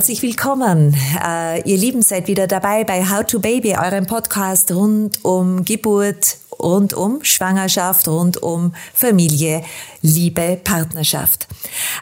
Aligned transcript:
Herzlich 0.00 0.22
willkommen. 0.22 0.96
Uh, 1.22 1.60
ihr 1.66 1.76
Lieben 1.76 2.00
seid 2.00 2.26
wieder 2.26 2.46
dabei 2.46 2.84
bei 2.84 3.04
How 3.04 3.22
to 3.22 3.38
Baby, 3.38 3.76
eurem 3.76 4.06
Podcast 4.06 4.72
rund 4.72 5.22
um 5.26 5.62
Geburt, 5.62 6.38
rund 6.58 6.94
um 6.94 7.22
Schwangerschaft, 7.22 8.08
rund 8.08 8.42
um 8.42 8.72
Familie, 8.94 9.62
Liebe, 10.02 10.58
Partnerschaft. 10.64 11.46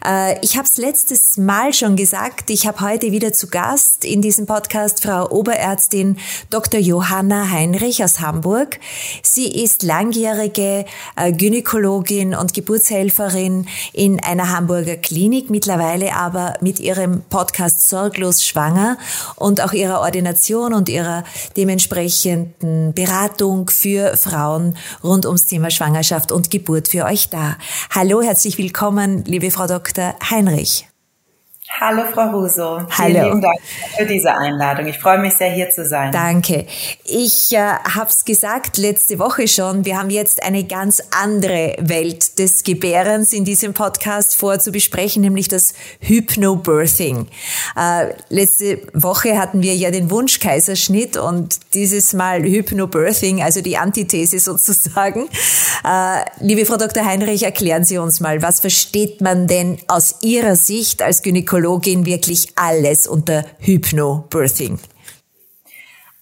Äh, 0.05 0.39
ich 0.45 0.57
habe 0.57 0.69
es 0.69 0.77
letztes 0.77 1.37
Mal 1.37 1.75
schon 1.75 1.97
gesagt, 1.97 2.48
ich 2.48 2.69
habe 2.69 2.80
heute 2.80 3.11
wieder 3.11 3.33
zu 3.33 3.48
Gast 3.48 4.05
in 4.05 4.23
diesem 4.23 4.47
Podcast 4.47 5.03
Frau 5.03 5.29
Oberärztin 5.30 6.16
Dr. 6.48 6.79
Johanna 6.79 7.51
Heinrich 7.51 8.05
aus 8.05 8.21
Hamburg. 8.21 8.79
Sie 9.25 9.51
ist 9.51 9.83
langjährige 9.83 10.84
äh, 11.16 11.33
Gynäkologin 11.33 12.37
und 12.37 12.55
Geburtshelferin 12.55 13.66
in 13.93 14.21
einer 14.23 14.51
Hamburger 14.51 14.96
Klinik, 14.96 15.51
mittlerweile 15.51 16.15
aber 16.15 16.55
mit 16.60 16.79
ihrem 16.79 17.23
Podcast 17.23 17.88
Sorglos 17.88 18.45
Schwanger 18.45 18.96
und 19.35 19.60
auch 19.60 19.73
ihrer 19.73 20.02
Ordination 20.02 20.73
und 20.73 20.88
ihrer 20.88 21.24
dementsprechenden 21.57 22.95
Beratung 22.95 23.69
für 23.69 24.16
Frauen 24.16 24.77
rund 25.02 25.27
ums 25.27 25.46
Thema 25.46 25.71
Schwangerschaft 25.71 26.30
und 26.30 26.52
Geburt 26.52 26.87
für 26.87 27.05
euch 27.05 27.29
da. 27.29 27.57
Hallo, 27.91 28.20
herzlich 28.23 28.59
willkommen, 28.59 29.24
liebe 29.24 29.51
Frau 29.51 29.66
Dr. 29.66 30.15
Heinrich. 30.30 30.87
Hallo 31.71 32.03
Frau 32.13 32.31
Russo. 32.31 32.63
Hallo. 32.63 32.89
Vielen 32.91 33.25
lieben 33.25 33.41
Dank 33.41 33.57
für 33.97 34.07
diese 34.07 34.35
Einladung. 34.35 34.87
Ich 34.87 34.99
freue 34.99 35.19
mich 35.19 35.35
sehr, 35.35 35.51
hier 35.51 35.71
zu 35.71 35.87
sein. 35.87 36.11
Danke. 36.11 36.67
Ich 37.05 37.53
äh, 37.53 37.59
habe 37.59 38.09
es 38.09 38.25
gesagt 38.25 38.79
letzte 38.79 39.21
Woche 39.21 39.47
schon, 39.47 39.85
wir 39.85 39.97
haben 39.97 40.11
jetzt 40.11 40.43
eine 40.43 40.65
ganz 40.65 41.01
andere 41.17 41.77
Welt 41.79 42.39
des 42.41 42.65
Gebärens 42.65 43.33
in 43.33 43.45
diesem 43.45 43.75
Podcast 43.75 44.35
vor 44.35 44.59
zu 44.59 44.73
besprechen, 44.73 45.23
nämlich 45.23 45.47
das 45.47 45.75
Hypnobirthing. 46.01 47.29
Äh, 47.77 48.15
letzte 48.29 48.80
Woche 48.95 49.38
hatten 49.38 49.63
wir 49.63 49.77
ja 49.77 49.93
den 49.93 50.10
Wunschkaiserschnitt 50.10 51.16
und 51.16 51.60
dieses 51.75 52.13
Mal 52.13 52.43
Hypnobirthing, 52.43 53.41
also 53.43 53.60
die 53.60 53.77
Antithese 53.77 54.38
sozusagen. 54.41 55.29
Äh, 55.85 56.25
liebe 56.41 56.66
Frau 56.66 56.77
Dr. 56.77 57.05
Heinrich, 57.05 57.45
erklären 57.45 57.85
Sie 57.85 57.99
uns 57.99 58.19
mal, 58.19 58.43
was 58.43 58.59
versteht 58.59 59.21
man 59.21 59.47
denn 59.47 59.79
aus 59.87 60.16
Ihrer 60.23 60.57
Sicht 60.57 61.03
als 61.03 61.23
Gynäkologin 61.23 61.57
Psychologin 61.59 62.06
wirklich 62.06 62.52
alles 62.56 63.06
unter 63.06 63.45
Hypnobirthing? 63.59 64.78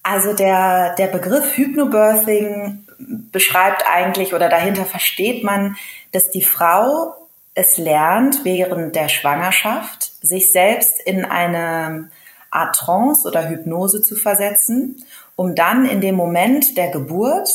Also 0.02 0.32
der, 0.32 0.94
der 0.94 1.08
Begriff 1.08 1.56
Hypnobirthing 1.56 2.86
beschreibt 2.98 3.84
eigentlich 3.86 4.32
oder 4.32 4.48
dahinter 4.48 4.86
versteht 4.86 5.44
man, 5.44 5.76
dass 6.12 6.30
die 6.30 6.42
Frau 6.42 7.14
es 7.54 7.76
lernt, 7.76 8.44
während 8.44 8.96
der 8.96 9.08
Schwangerschaft 9.08 10.12
sich 10.22 10.52
selbst 10.52 11.00
in 11.04 11.24
eine 11.24 12.10
Art 12.50 12.76
Trance 12.76 13.28
oder 13.28 13.48
Hypnose 13.48 14.02
zu 14.02 14.16
versetzen, 14.16 15.04
um 15.34 15.54
dann 15.54 15.84
in 15.86 16.00
dem 16.00 16.14
Moment 16.14 16.78
der 16.78 16.88
Geburt 16.88 17.50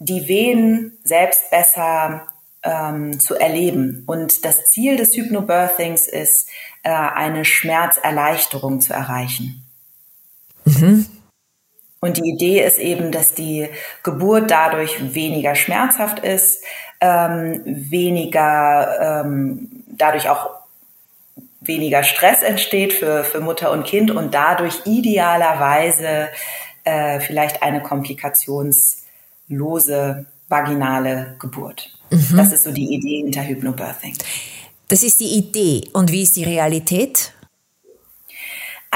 die 0.00 0.26
Wehen 0.26 0.98
selbst 1.04 1.50
besser 1.50 2.26
ähm, 2.64 3.20
zu 3.20 3.36
erleben. 3.36 4.02
Und 4.06 4.44
das 4.44 4.64
Ziel 4.66 4.96
des 4.96 5.14
Hypnobirthings 5.16 6.08
ist, 6.08 6.48
äh, 6.84 6.90
eine 6.90 7.44
Schmerzerleichterung 7.44 8.80
zu 8.80 8.92
erreichen. 8.92 9.64
Mhm. 10.64 11.06
Und 12.00 12.18
die 12.18 12.28
Idee 12.28 12.62
ist 12.62 12.78
eben, 12.78 13.10
dass 13.10 13.34
die 13.34 13.68
Geburt 14.02 14.50
dadurch 14.50 15.14
weniger 15.14 15.54
schmerzhaft 15.54 16.18
ist, 16.18 16.62
ähm, 17.00 17.62
weniger, 17.64 19.22
ähm, 19.24 19.84
dadurch 19.86 20.28
auch 20.28 20.50
weniger 21.62 22.02
Stress 22.02 22.42
entsteht 22.42 22.92
für, 22.92 23.24
für 23.24 23.40
Mutter 23.40 23.72
und 23.72 23.86
Kind 23.86 24.10
und 24.10 24.34
dadurch 24.34 24.82
idealerweise 24.84 26.28
äh, 26.84 27.20
vielleicht 27.20 27.62
eine 27.62 27.80
komplikationslose 27.80 30.26
vaginale 30.48 31.36
Geburt. 31.38 31.98
Mhm. 32.10 32.36
Das 32.36 32.52
ist 32.52 32.64
so 32.64 32.70
die 32.70 32.92
Idee 32.92 33.22
hinter 33.22 33.46
Hypnobirthing. 33.46 34.18
Das 34.88 35.02
ist 35.02 35.20
die 35.20 35.36
Idee. 35.36 35.88
Und 35.92 36.12
wie 36.12 36.22
ist 36.22 36.36
die 36.36 36.44
Realität? 36.44 37.32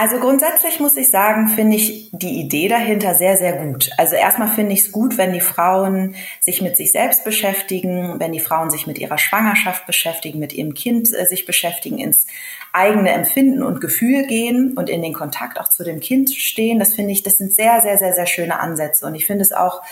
Also 0.01 0.21
grundsätzlich 0.21 0.79
muss 0.79 0.97
ich 0.97 1.11
sagen, 1.11 1.49
finde 1.49 1.77
ich 1.77 2.11
die 2.13 2.39
Idee 2.39 2.69
dahinter 2.69 3.17
sehr, 3.17 3.37
sehr 3.37 3.55
gut. 3.55 3.91
Also 3.97 4.15
erstmal 4.15 4.47
finde 4.47 4.73
ich 4.73 4.83
es 4.83 4.93
gut, 4.93 5.19
wenn 5.19 5.33
die 5.33 5.41
Frauen 5.41 6.15
sich 6.41 6.63
mit 6.63 6.77
sich 6.77 6.93
selbst 6.93 7.25
beschäftigen, 7.25 8.21
wenn 8.21 8.31
die 8.31 8.39
Frauen 8.39 8.71
sich 8.71 8.87
mit 8.87 9.01
ihrer 9.01 9.19
Schwangerschaft 9.19 9.87
beschäftigen, 9.87 10.39
mit 10.39 10.53
ihrem 10.53 10.75
Kind 10.75 11.13
äh, 11.13 11.27
sich 11.27 11.47
beschäftigen, 11.47 11.99
ins 11.99 12.29
eigene 12.73 13.11
Empfinden 13.11 13.65
und 13.65 13.81
Gefühl 13.81 14.29
gehen 14.29 14.75
und 14.77 14.89
in 14.89 15.03
den 15.03 15.15
Kontakt 15.15 15.59
auch 15.59 15.69
zu 15.69 15.83
dem 15.83 15.99
Kind 15.99 16.33
stehen. 16.33 16.79
Das 16.79 16.95
finde 16.95 17.11
ich, 17.11 17.25
das 17.25 17.39
sind 17.39 17.53
sehr, 17.53 17.83
sehr, 17.83 17.99
sehr, 17.99 18.15
sehr 18.15 18.27
schöne 18.27 18.61
Ansätze. 18.61 19.05
Und 19.05 19.17
ich 19.17 19.27
finde 19.27 19.43
es 19.43 19.51
auch, 19.51 19.83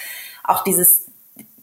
auch 0.45 0.63
dieses 0.63 1.06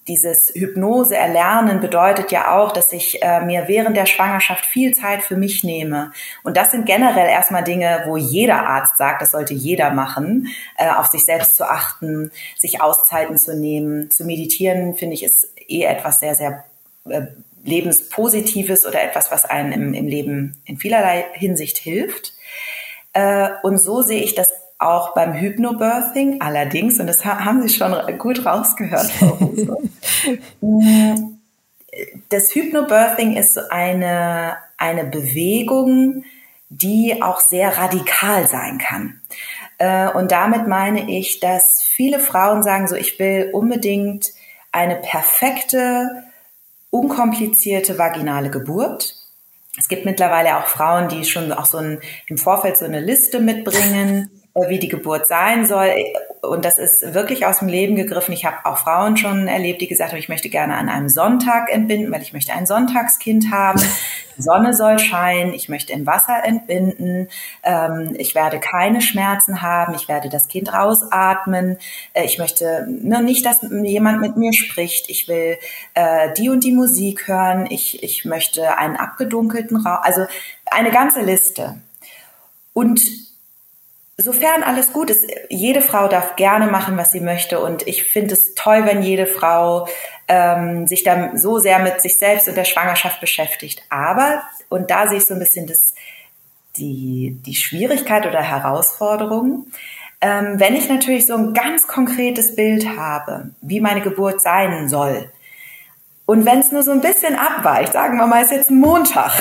dieses 0.07 0.51
Hypnose 0.53 1.15
erlernen 1.15 1.79
bedeutet 1.79 2.31
ja 2.31 2.57
auch, 2.57 2.73
dass 2.73 2.91
ich 2.91 3.21
äh, 3.23 3.41
mir 3.41 3.67
während 3.67 3.95
der 3.95 4.05
Schwangerschaft 4.05 4.65
viel 4.65 4.93
Zeit 4.93 5.23
für 5.23 5.37
mich 5.37 5.63
nehme. 5.63 6.11
Und 6.43 6.57
das 6.57 6.71
sind 6.71 6.85
generell 6.85 7.29
erstmal 7.29 7.63
Dinge, 7.63 8.03
wo 8.05 8.17
jeder 8.17 8.67
Arzt 8.67 8.97
sagt, 8.97 9.21
das 9.21 9.31
sollte 9.31 9.53
jeder 9.53 9.91
machen, 9.91 10.49
äh, 10.77 10.89
auf 10.89 11.07
sich 11.07 11.23
selbst 11.23 11.55
zu 11.55 11.69
achten, 11.69 12.31
sich 12.57 12.81
Auszeiten 12.81 13.37
zu 13.37 13.55
nehmen. 13.55 14.11
Zu 14.11 14.25
meditieren, 14.25 14.95
finde 14.95 15.13
ich, 15.13 15.23
ist 15.23 15.47
eh 15.67 15.83
etwas 15.83 16.19
sehr, 16.19 16.35
sehr 16.35 16.65
äh, 17.07 17.27
lebenspositives 17.63 18.85
oder 18.85 19.01
etwas, 19.01 19.31
was 19.31 19.45
einen 19.45 19.71
im, 19.71 19.93
im 19.93 20.07
Leben 20.07 20.61
in 20.65 20.77
vielerlei 20.77 21.25
Hinsicht 21.33 21.77
hilft. 21.77 22.33
Äh, 23.13 23.49
und 23.63 23.77
so 23.77 24.01
sehe 24.01 24.21
ich 24.21 24.35
das 24.35 24.51
auch 24.79 25.13
beim 25.13 25.33
Hypnobirthing. 25.33 26.41
Allerdings, 26.41 26.99
und 26.99 27.07
das 27.07 27.25
haben 27.25 27.61
Sie 27.61 27.73
schon 27.73 27.95
gut 28.17 28.45
rausgehört, 28.45 29.11
Frau 29.11 29.81
mm, 30.61 31.15
das 32.29 32.53
Hypnobirthing 32.53 33.35
ist 33.35 33.57
eine, 33.71 34.57
eine 34.77 35.05
Bewegung, 35.05 36.25
die 36.69 37.21
auch 37.21 37.39
sehr 37.39 37.77
radikal 37.77 38.47
sein 38.47 38.79
kann. 38.79 39.21
Äh, 39.77 40.09
und 40.09 40.31
damit 40.31 40.67
meine 40.67 41.09
ich, 41.09 41.39
dass 41.39 41.83
viele 41.83 42.19
Frauen 42.19 42.63
sagen 42.63 42.87
so, 42.87 42.95
ich 42.95 43.19
will 43.19 43.49
unbedingt 43.53 44.31
eine 44.71 44.95
perfekte, 44.95 46.23
unkomplizierte 46.89 47.97
vaginale 47.97 48.49
Geburt. 48.49 49.15
Es 49.77 49.87
gibt 49.87 50.05
mittlerweile 50.05 50.57
auch 50.57 50.67
Frauen, 50.67 51.09
die 51.09 51.25
schon 51.25 51.51
auch 51.51 51.65
so 51.65 51.77
ein, 51.77 51.99
im 52.27 52.37
Vorfeld 52.37 52.77
so 52.77 52.85
eine 52.85 52.99
Liste 52.99 53.39
mitbringen, 53.39 54.29
wie 54.55 54.77
die 54.77 54.87
Geburt 54.87 55.27
sein 55.27 55.65
soll. 55.65 55.89
Und 56.41 56.63
das 56.63 56.77
ist 56.77 57.13
wirklich 57.13 57.45
aus 57.45 57.59
dem 57.59 57.67
Leben 57.67 57.95
gegriffen. 57.95 58.33
Ich 58.33 58.45
habe 58.45 58.57
auch 58.65 58.77
Frauen 58.77 59.17
schon 59.17 59.47
erlebt, 59.47 59.81
die 59.81 59.87
gesagt 59.87 60.11
haben, 60.11 60.19
ich 60.19 60.29
möchte 60.29 60.49
gerne 60.49 60.75
an 60.75 60.89
einem 60.89 61.09
Sonntag 61.09 61.71
entbinden, 61.71 62.11
weil 62.11 62.21
ich 62.21 62.33
möchte 62.33 62.53
ein 62.53 62.67
Sonntagskind 62.67 63.51
haben. 63.51 63.81
Die 64.37 64.41
Sonne 64.41 64.73
soll 64.73 64.99
scheinen, 64.99 65.53
ich 65.53 65.69
möchte 65.69 65.93
im 65.93 66.05
Wasser 66.05 66.43
entbinden, 66.43 67.29
ähm, 67.63 68.15
ich 68.17 68.35
werde 68.35 68.59
keine 68.59 69.01
Schmerzen 69.01 69.61
haben, 69.61 69.93
ich 69.95 70.07
werde 70.07 70.29
das 70.29 70.47
Kind 70.47 70.73
rausatmen, 70.73 71.77
äh, 72.13 72.25
ich 72.25 72.39
möchte 72.39 72.87
nicht, 72.87 73.45
dass 73.45 73.61
jemand 73.61 74.21
mit 74.21 74.35
mir 74.35 74.53
spricht, 74.53 75.09
ich 75.09 75.27
will 75.27 75.57
äh, 75.93 76.33
die 76.33 76.49
und 76.49 76.63
die 76.63 76.71
Musik 76.71 77.27
hören, 77.27 77.67
ich, 77.69 78.03
ich 78.03 78.25
möchte 78.25 78.77
einen 78.77 78.95
abgedunkelten 78.95 79.77
Raum, 79.77 79.99
also 80.01 80.25
eine 80.65 80.89
ganze 80.89 81.21
Liste. 81.21 81.75
Und 82.73 83.01
Sofern 84.17 84.61
alles 84.61 84.93
gut 84.93 85.09
ist, 85.09 85.25
jede 85.49 85.81
Frau 85.81 86.07
darf 86.07 86.35
gerne 86.35 86.67
machen, 86.67 86.97
was 86.97 87.11
sie 87.11 87.19
möchte. 87.19 87.59
Und 87.59 87.87
ich 87.87 88.03
finde 88.03 88.33
es 88.33 88.53
toll, 88.53 88.85
wenn 88.85 89.01
jede 89.01 89.25
Frau 89.25 89.87
ähm, 90.27 90.85
sich 90.85 91.03
dann 91.03 91.37
so 91.37 91.57
sehr 91.57 91.79
mit 91.79 92.01
sich 92.01 92.19
selbst 92.19 92.47
und 92.47 92.55
der 92.55 92.65
Schwangerschaft 92.65 93.19
beschäftigt. 93.19 93.81
Aber, 93.89 94.43
und 94.69 94.91
da 94.91 95.07
sehe 95.07 95.17
ich 95.17 95.25
so 95.25 95.33
ein 95.33 95.39
bisschen 95.39 95.65
das, 95.65 95.95
die, 96.77 97.37
die 97.45 97.55
Schwierigkeit 97.55 98.27
oder 98.27 98.41
Herausforderung, 98.41 99.67
ähm, 100.21 100.59
wenn 100.59 100.75
ich 100.75 100.87
natürlich 100.89 101.25
so 101.25 101.35
ein 101.35 101.53
ganz 101.53 101.87
konkretes 101.87 102.55
Bild 102.55 102.97
habe, 102.97 103.49
wie 103.61 103.81
meine 103.81 104.01
Geburt 104.01 104.41
sein 104.41 104.89
soll, 104.89 105.31
und 106.25 106.45
wenn 106.45 106.59
es 106.59 106.71
nur 106.71 106.83
so 106.83 106.91
ein 106.91 107.01
bisschen 107.01 107.35
abweicht, 107.35 107.93
sagen 107.93 108.17
wir 108.17 108.27
mal, 108.27 108.43
es 108.43 108.51
ist 108.51 108.57
jetzt 108.57 108.71
Montag, 108.71 109.33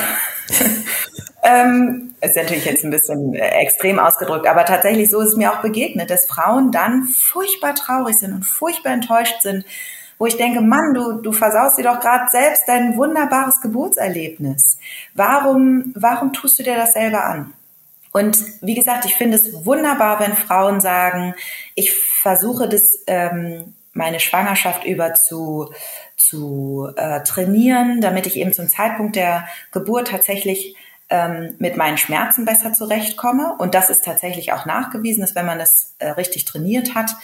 ähm, 1.42 2.14
ist 2.20 2.36
natürlich 2.36 2.64
jetzt 2.64 2.84
ein 2.84 2.90
bisschen 2.90 3.34
äh, 3.34 3.48
extrem 3.60 3.98
ausgedrückt, 3.98 4.46
aber 4.46 4.64
tatsächlich 4.64 5.10
so 5.10 5.20
ist 5.20 5.30
es 5.30 5.36
mir 5.36 5.52
auch 5.52 5.60
begegnet, 5.60 6.10
dass 6.10 6.26
Frauen 6.26 6.70
dann 6.70 7.04
furchtbar 7.04 7.74
traurig 7.74 8.16
sind 8.16 8.32
und 8.32 8.44
furchtbar 8.44 8.92
enttäuscht 8.92 9.42
sind, 9.42 9.64
wo 10.18 10.26
ich 10.26 10.36
denke, 10.36 10.60
Mann, 10.60 10.94
du, 10.94 11.20
du 11.20 11.32
versaust 11.32 11.78
dir 11.78 11.82
doch 11.82 11.98
gerade 11.98 12.26
selbst 12.30 12.62
dein 12.68 12.96
wunderbares 12.96 13.60
Geburtserlebnis. 13.60 14.78
Warum, 15.14 15.92
warum 15.96 16.32
tust 16.32 16.60
du 16.60 16.62
dir 16.62 16.76
das 16.76 16.92
selber 16.92 17.24
an? 17.24 17.52
Und 18.12 18.38
wie 18.60 18.74
gesagt, 18.74 19.04
ich 19.04 19.16
finde 19.16 19.38
es 19.38 19.64
wunderbar, 19.66 20.20
wenn 20.20 20.34
Frauen 20.34 20.80
sagen, 20.80 21.34
ich 21.74 21.92
versuche 21.92 22.68
das, 22.68 23.00
ähm, 23.08 23.74
meine 23.94 24.20
Schwangerschaft 24.20 24.84
über 24.84 25.14
zu, 25.14 25.72
zu 26.16 26.88
äh, 26.96 27.22
trainieren, 27.24 28.00
damit 28.00 28.26
ich 28.26 28.36
eben 28.36 28.52
zum 28.52 28.68
Zeitpunkt 28.68 29.16
der 29.16 29.48
Geburt 29.72 30.08
tatsächlich 30.08 30.76
ähm, 31.12 31.54
mit 31.58 31.76
meinen 31.76 31.98
Schmerzen 31.98 32.46
besser 32.46 32.72
zurechtkomme. 32.72 33.54
Und 33.58 33.74
das 33.74 33.90
ist 33.90 34.04
tatsächlich 34.04 34.52
auch 34.54 34.64
nachgewiesen, 34.64 35.20
dass 35.20 35.34
wenn 35.34 35.44
man 35.44 35.58
das 35.58 35.94
äh, 35.98 36.08
richtig 36.08 36.46
trainiert 36.46 36.94
hat, 36.94 37.14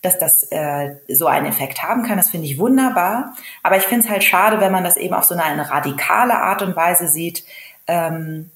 dass 0.00 0.18
das 0.18 0.44
äh, 0.50 0.96
so 1.08 1.26
einen 1.26 1.46
Effekt 1.46 1.82
haben 1.82 2.04
kann. 2.04 2.16
Das 2.16 2.30
finde 2.30 2.46
ich 2.46 2.58
wunderbar. 2.58 3.34
Aber 3.62 3.76
ich 3.76 3.84
finde 3.84 4.06
es 4.06 4.10
halt 4.10 4.24
schade, 4.24 4.60
wenn 4.60 4.72
man 4.72 4.82
das 4.82 4.96
eben 4.96 5.14
auf 5.14 5.24
so 5.24 5.34
eine, 5.34 5.44
eine 5.44 5.70
radikale 5.70 6.34
Art 6.34 6.62
und 6.62 6.74
Weise 6.74 7.06
sieht, 7.06 7.44
ähm, 7.86 8.50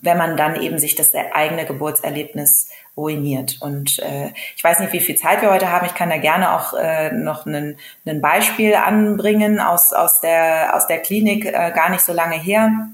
wenn 0.00 0.18
man 0.18 0.36
dann 0.36 0.60
eben 0.60 0.78
sich 0.78 0.96
das 0.96 1.14
eigene 1.14 1.64
Geburtserlebnis 1.64 2.70
ruiniert. 2.96 3.58
Und 3.60 4.00
äh, 4.00 4.30
ich 4.56 4.64
weiß 4.64 4.80
nicht, 4.80 4.92
wie 4.92 5.00
viel 5.00 5.16
Zeit 5.16 5.42
wir 5.42 5.50
heute 5.52 5.70
haben. 5.70 5.86
Ich 5.86 5.94
kann 5.94 6.10
da 6.10 6.16
gerne 6.16 6.56
auch 6.56 6.74
äh, 6.74 7.12
noch 7.12 7.46
ein 7.46 7.76
Beispiel 8.20 8.74
anbringen 8.74 9.60
aus, 9.60 9.92
aus, 9.92 10.20
der, 10.20 10.74
aus 10.74 10.88
der 10.88 10.98
Klinik, 10.98 11.46
äh, 11.46 11.72
gar 11.72 11.90
nicht 11.90 12.02
so 12.02 12.12
lange 12.12 12.36
her. 12.36 12.88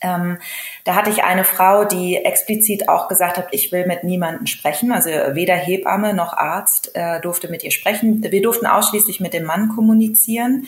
Ähm, 0.00 0.38
da 0.84 0.94
hatte 0.94 1.10
ich 1.10 1.24
eine 1.24 1.44
Frau, 1.44 1.84
die 1.84 2.16
explizit 2.16 2.88
auch 2.88 3.08
gesagt 3.08 3.36
hat, 3.36 3.48
ich 3.50 3.72
will 3.72 3.86
mit 3.86 4.04
niemandem 4.04 4.46
sprechen. 4.46 4.92
Also 4.92 5.10
weder 5.10 5.54
Hebamme 5.54 6.14
noch 6.14 6.32
Arzt 6.32 6.94
äh, 6.94 7.20
durfte 7.20 7.48
mit 7.48 7.64
ihr 7.64 7.70
sprechen. 7.70 8.22
Wir 8.22 8.42
durften 8.42 8.66
ausschließlich 8.66 9.20
mit 9.20 9.34
dem 9.34 9.44
Mann 9.44 9.68
kommunizieren. 9.74 10.66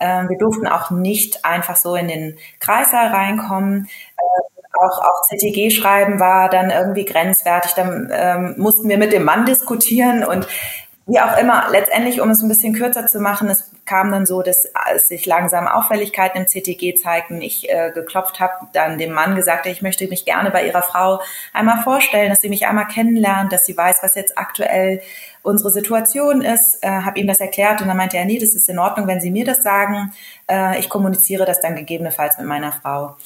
Ähm, 0.00 0.28
wir 0.28 0.38
durften 0.38 0.66
auch 0.66 0.90
nicht 0.90 1.44
einfach 1.44 1.76
so 1.76 1.94
in 1.94 2.08
den 2.08 2.36
Kreissaal 2.58 3.08
reinkommen. 3.08 3.88
Äh, 4.18 4.62
auch, 4.74 4.98
auch 4.98 5.22
CTG 5.28 5.70
schreiben 5.70 6.18
war 6.18 6.48
dann 6.48 6.70
irgendwie 6.70 7.04
grenzwertig. 7.04 7.72
Dann 7.72 8.10
ähm, 8.12 8.54
mussten 8.58 8.88
wir 8.88 8.98
mit 8.98 9.12
dem 9.12 9.24
Mann 9.24 9.46
diskutieren 9.46 10.24
und 10.24 10.48
wie 11.06 11.18
auch 11.18 11.36
immer, 11.36 11.66
letztendlich, 11.70 12.20
um 12.20 12.30
es 12.30 12.42
ein 12.42 12.48
bisschen 12.48 12.74
kürzer 12.74 13.06
zu 13.06 13.18
machen, 13.18 13.48
es 13.48 13.72
kam 13.84 14.12
dann 14.12 14.24
so, 14.24 14.42
dass 14.42 14.68
sich 14.96 15.26
langsam 15.26 15.66
Auffälligkeiten 15.66 16.42
im 16.42 16.46
CTG 16.46 16.94
zeigten, 16.94 17.42
ich 17.42 17.68
äh, 17.68 17.90
geklopft 17.92 18.38
habe, 18.38 18.68
dann 18.72 18.98
dem 18.98 19.12
Mann 19.12 19.34
gesagt, 19.34 19.66
ich 19.66 19.82
möchte 19.82 20.06
mich 20.06 20.24
gerne 20.24 20.50
bei 20.52 20.64
ihrer 20.64 20.82
Frau 20.82 21.20
einmal 21.52 21.82
vorstellen, 21.82 22.30
dass 22.30 22.40
sie 22.40 22.48
mich 22.48 22.66
einmal 22.66 22.86
kennenlernt, 22.86 23.52
dass 23.52 23.66
sie 23.66 23.76
weiß, 23.76 23.98
was 24.02 24.14
jetzt 24.14 24.38
aktuell 24.38 25.00
unsere 25.42 25.70
Situation 25.70 26.40
ist, 26.40 26.78
äh, 26.82 26.88
habe 26.88 27.18
ihm 27.18 27.26
das 27.26 27.40
erklärt 27.40 27.80
und 27.80 27.88
dann 27.88 27.96
meinte 27.96 28.16
er, 28.16 28.24
nee, 28.24 28.38
das 28.38 28.54
ist 28.54 28.68
in 28.68 28.78
Ordnung, 28.78 29.08
wenn 29.08 29.20
Sie 29.20 29.32
mir 29.32 29.44
das 29.44 29.62
sagen, 29.62 30.12
äh, 30.48 30.78
ich 30.78 30.88
kommuniziere 30.88 31.44
das 31.44 31.60
dann 31.60 31.74
gegebenenfalls 31.74 32.38
mit 32.38 32.46
meiner 32.46 32.70
Frau. 32.70 33.16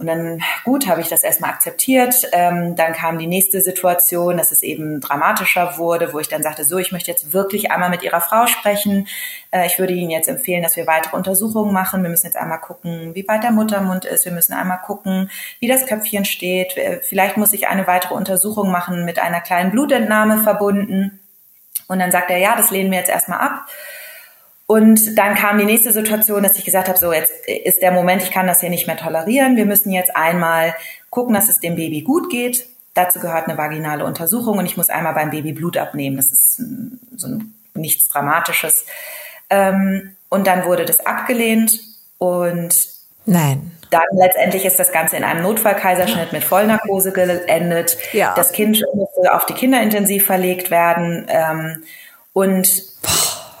Und 0.00 0.06
dann, 0.06 0.40
gut, 0.62 0.86
habe 0.86 1.00
ich 1.00 1.08
das 1.08 1.24
erstmal 1.24 1.50
akzeptiert. 1.50 2.28
Ähm, 2.30 2.76
dann 2.76 2.92
kam 2.92 3.18
die 3.18 3.26
nächste 3.26 3.60
Situation, 3.60 4.36
dass 4.36 4.52
es 4.52 4.62
eben 4.62 5.00
dramatischer 5.00 5.76
wurde, 5.76 6.12
wo 6.12 6.20
ich 6.20 6.28
dann 6.28 6.44
sagte, 6.44 6.64
so, 6.64 6.78
ich 6.78 6.92
möchte 6.92 7.10
jetzt 7.10 7.32
wirklich 7.32 7.72
einmal 7.72 7.90
mit 7.90 8.04
Ihrer 8.04 8.20
Frau 8.20 8.46
sprechen. 8.46 9.08
Äh, 9.50 9.66
ich 9.66 9.80
würde 9.80 9.94
Ihnen 9.94 10.10
jetzt 10.10 10.28
empfehlen, 10.28 10.62
dass 10.62 10.76
wir 10.76 10.86
weitere 10.86 11.16
Untersuchungen 11.16 11.72
machen. 11.72 12.04
Wir 12.04 12.10
müssen 12.10 12.26
jetzt 12.26 12.36
einmal 12.36 12.60
gucken, 12.60 13.16
wie 13.16 13.26
weit 13.26 13.42
der 13.42 13.50
Muttermund 13.50 14.04
ist. 14.04 14.24
Wir 14.24 14.30
müssen 14.30 14.52
einmal 14.52 14.78
gucken, 14.78 15.30
wie 15.58 15.66
das 15.66 15.86
Köpfchen 15.86 16.24
steht. 16.24 16.76
Vielleicht 17.02 17.36
muss 17.36 17.52
ich 17.52 17.66
eine 17.66 17.88
weitere 17.88 18.14
Untersuchung 18.14 18.70
machen 18.70 19.04
mit 19.04 19.18
einer 19.18 19.40
kleinen 19.40 19.72
Blutentnahme 19.72 20.44
verbunden. 20.44 21.18
Und 21.88 21.98
dann 21.98 22.12
sagt 22.12 22.30
er, 22.30 22.38
ja, 22.38 22.54
das 22.54 22.70
lehnen 22.70 22.92
wir 22.92 22.98
jetzt 22.98 23.10
erstmal 23.10 23.40
ab. 23.40 23.66
Und 24.68 25.16
dann 25.16 25.34
kam 25.34 25.56
die 25.56 25.64
nächste 25.64 25.94
Situation, 25.94 26.42
dass 26.42 26.58
ich 26.58 26.64
gesagt 26.66 26.88
habe, 26.88 26.98
so 26.98 27.10
jetzt 27.10 27.32
ist 27.46 27.80
der 27.80 27.90
Moment, 27.90 28.22
ich 28.22 28.30
kann 28.30 28.46
das 28.46 28.60
hier 28.60 28.68
nicht 28.68 28.86
mehr 28.86 28.98
tolerieren. 28.98 29.56
Wir 29.56 29.64
müssen 29.64 29.90
jetzt 29.90 30.14
einmal 30.14 30.74
gucken, 31.08 31.32
dass 31.32 31.48
es 31.48 31.58
dem 31.58 31.74
Baby 31.74 32.02
gut 32.02 32.28
geht. 32.28 32.66
Dazu 32.92 33.18
gehört 33.18 33.48
eine 33.48 33.56
vaginale 33.56 34.04
Untersuchung 34.04 34.58
und 34.58 34.66
ich 34.66 34.76
muss 34.76 34.90
einmal 34.90 35.14
beim 35.14 35.30
Baby 35.30 35.52
Blut 35.52 35.78
abnehmen. 35.78 36.16
Das 36.18 36.30
ist 36.30 36.62
so 37.16 37.38
nichts 37.72 38.08
Dramatisches. 38.08 38.84
Ähm, 39.48 40.14
und 40.28 40.46
dann 40.46 40.66
wurde 40.66 40.84
das 40.84 41.00
abgelehnt 41.00 41.80
und 42.18 42.74
Nein. 43.24 43.72
Dann 43.90 44.02
letztendlich 44.18 44.66
ist 44.66 44.78
das 44.78 44.92
Ganze 44.92 45.16
in 45.16 45.24
einem 45.24 45.42
Notfallkaiserschnitt 45.44 46.32
mit 46.32 46.44
Vollnarkose 46.44 47.12
geendet. 47.12 47.96
Ja. 48.12 48.34
Das 48.34 48.52
Kind 48.52 48.84
musste 48.94 49.34
auf 49.34 49.46
die 49.46 49.54
Kinderintensiv 49.54 50.26
verlegt 50.26 50.70
werden. 50.70 51.26
Ähm, 51.28 51.84
und 52.34 52.82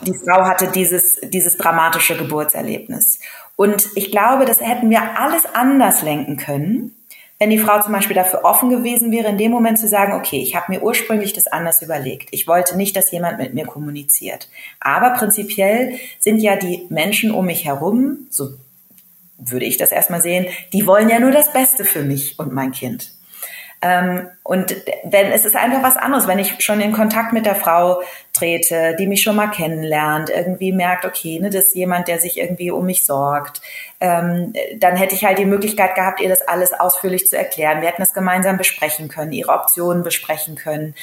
die 0.02 0.14
Frau 0.14 0.44
hatte 0.44 0.68
dieses, 0.68 1.16
dieses 1.22 1.56
dramatische 1.56 2.16
Geburtserlebnis. 2.16 3.20
Und 3.56 3.88
ich 3.96 4.10
glaube, 4.10 4.44
das 4.44 4.60
hätten 4.60 4.90
wir 4.90 5.18
alles 5.18 5.44
anders 5.52 6.02
lenken 6.02 6.36
können, 6.36 6.94
wenn 7.38 7.50
die 7.50 7.58
Frau 7.58 7.80
zum 7.80 7.92
Beispiel 7.92 8.16
dafür 8.16 8.44
offen 8.44 8.68
gewesen 8.68 9.12
wäre, 9.12 9.28
in 9.28 9.38
dem 9.38 9.52
Moment 9.52 9.78
zu 9.78 9.86
sagen, 9.86 10.12
okay, 10.12 10.40
ich 10.40 10.56
habe 10.56 10.72
mir 10.72 10.82
ursprünglich 10.82 11.32
das 11.32 11.46
anders 11.46 11.82
überlegt. 11.82 12.28
Ich 12.32 12.48
wollte 12.48 12.76
nicht, 12.76 12.96
dass 12.96 13.12
jemand 13.12 13.38
mit 13.38 13.54
mir 13.54 13.64
kommuniziert. 13.64 14.48
Aber 14.80 15.10
prinzipiell 15.10 15.98
sind 16.18 16.38
ja 16.38 16.56
die 16.56 16.86
Menschen 16.88 17.30
um 17.30 17.46
mich 17.46 17.64
herum, 17.64 18.26
so 18.30 18.50
würde 19.38 19.66
ich 19.66 19.76
das 19.76 19.92
erstmal 19.92 20.20
sehen, 20.20 20.46
die 20.72 20.86
wollen 20.86 21.08
ja 21.08 21.20
nur 21.20 21.30
das 21.30 21.52
Beste 21.52 21.84
für 21.84 22.02
mich 22.02 22.38
und 22.40 22.52
mein 22.52 22.72
Kind. 22.72 23.12
Ähm, 23.80 24.28
und 24.42 24.74
wenn 25.04 25.26
es 25.30 25.44
ist 25.44 25.54
einfach 25.54 25.82
was 25.82 25.96
anderes, 25.96 26.26
wenn 26.26 26.40
ich 26.40 26.64
schon 26.64 26.80
in 26.80 26.92
Kontakt 26.92 27.32
mit 27.32 27.46
der 27.46 27.54
Frau 27.54 28.02
trete, 28.32 28.96
die 28.98 29.06
mich 29.06 29.22
schon 29.22 29.36
mal 29.36 29.48
kennenlernt, 29.48 30.30
irgendwie 30.30 30.72
merkt, 30.72 31.04
okay, 31.04 31.38
ne, 31.38 31.50
das 31.50 31.66
ist 31.66 31.74
jemand, 31.76 32.08
der 32.08 32.18
sich 32.18 32.38
irgendwie 32.38 32.72
um 32.72 32.86
mich 32.86 33.06
sorgt, 33.06 33.60
ähm, 34.00 34.52
dann 34.78 34.96
hätte 34.96 35.14
ich 35.14 35.24
halt 35.24 35.38
die 35.38 35.44
Möglichkeit 35.44 35.94
gehabt, 35.94 36.20
ihr 36.20 36.28
das 36.28 36.42
alles 36.42 36.72
ausführlich 36.72 37.26
zu 37.26 37.36
erklären. 37.36 37.80
Wir 37.80 37.88
hätten 37.88 38.02
es 38.02 38.12
gemeinsam 38.12 38.56
besprechen 38.56 39.08
können, 39.08 39.32
ihre 39.32 39.52
Optionen 39.52 40.02
besprechen 40.02 40.56
können. 40.56 40.94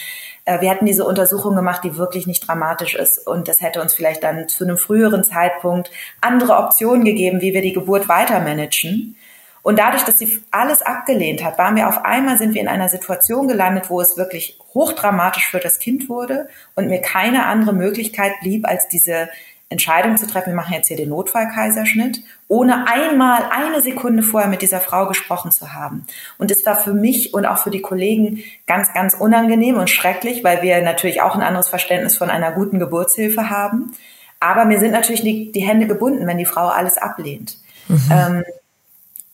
Äh, 0.44 0.60
wir 0.60 0.70
hätten 0.70 0.86
diese 0.86 1.06
Untersuchung 1.06 1.56
gemacht, 1.56 1.84
die 1.86 1.96
wirklich 1.96 2.28
nicht 2.28 2.46
dramatisch 2.46 2.96
ist 2.96 3.26
und 3.26 3.48
das 3.48 3.62
hätte 3.62 3.82
uns 3.82 3.94
vielleicht 3.94 4.24
dann 4.24 4.50
zu 4.50 4.66
einem 4.66 4.78
früheren 4.78 5.24
Zeitpunkt 5.24 5.92
andere 6.20 6.58
Optionen 6.58 7.06
gegeben, 7.06 7.40
wie 7.40 7.54
wir 7.54 7.62
die 7.62 7.74
Geburt 7.74 8.10
weiter 8.10 8.42
managen. 8.42 9.16
Und 9.66 9.80
dadurch, 9.80 10.04
dass 10.04 10.20
sie 10.20 10.44
alles 10.52 10.84
abgelehnt 10.84 11.44
hat, 11.44 11.58
waren 11.58 11.76
wir 11.76 11.88
auf 11.88 12.06
einmal, 12.06 12.38
sind 12.38 12.54
wir 12.54 12.62
in 12.62 12.68
einer 12.68 12.88
Situation 12.88 13.48
gelandet, 13.48 13.90
wo 13.90 14.00
es 14.00 14.16
wirklich 14.16 14.60
hochdramatisch 14.76 15.50
für 15.50 15.58
das 15.58 15.80
Kind 15.80 16.08
wurde 16.08 16.48
und 16.76 16.88
mir 16.88 17.02
keine 17.02 17.48
andere 17.48 17.74
Möglichkeit 17.74 18.34
blieb, 18.42 18.68
als 18.68 18.88
diese 18.90 19.28
Entscheidung 19.70 20.18
zu 20.18 20.28
treffen, 20.28 20.52
wir 20.52 20.56
machen 20.56 20.76
jetzt 20.76 20.90
hier 20.90 20.98
den 20.98 21.10
Notfallkaiserschnitt, 21.10 22.22
ohne 22.48 22.86
einmal 22.88 23.42
eine 23.50 23.82
Sekunde 23.82 24.22
vorher 24.22 24.52
mit 24.52 24.62
dieser 24.62 24.82
Frau 24.82 25.08
gesprochen 25.08 25.50
zu 25.50 25.74
haben. 25.74 26.06
Und 26.38 26.52
es 26.52 26.64
war 26.68 26.76
für 26.76 26.94
mich 26.94 27.34
und 27.34 27.48
auch 27.48 27.58
für 27.58 27.72
die 27.72 27.82
Kollegen 27.82 28.44
ganz, 28.68 28.94
ganz 28.94 29.16
unangenehm 29.16 29.78
und 29.78 29.90
schrecklich, 29.90 30.44
weil 30.44 30.62
wir 30.62 30.80
natürlich 30.84 31.24
auch 31.24 31.34
ein 31.34 31.42
anderes 31.42 31.70
Verständnis 31.70 32.16
von 32.16 32.30
einer 32.30 32.52
guten 32.52 32.78
Geburtshilfe 32.78 33.50
haben. 33.50 33.94
Aber 34.40 34.66
mir 34.66 34.80
sind 34.80 34.92
natürlich 34.92 35.24
die, 35.24 35.52
die 35.52 35.62
Hände 35.62 35.88
gebunden, 35.88 36.28
wenn 36.28 36.38
die 36.38 36.46
Frau 36.46 36.68
alles 36.68 37.00
ablehnt. 37.00 37.58
Mhm. 37.88 38.12
Ähm, 38.12 38.44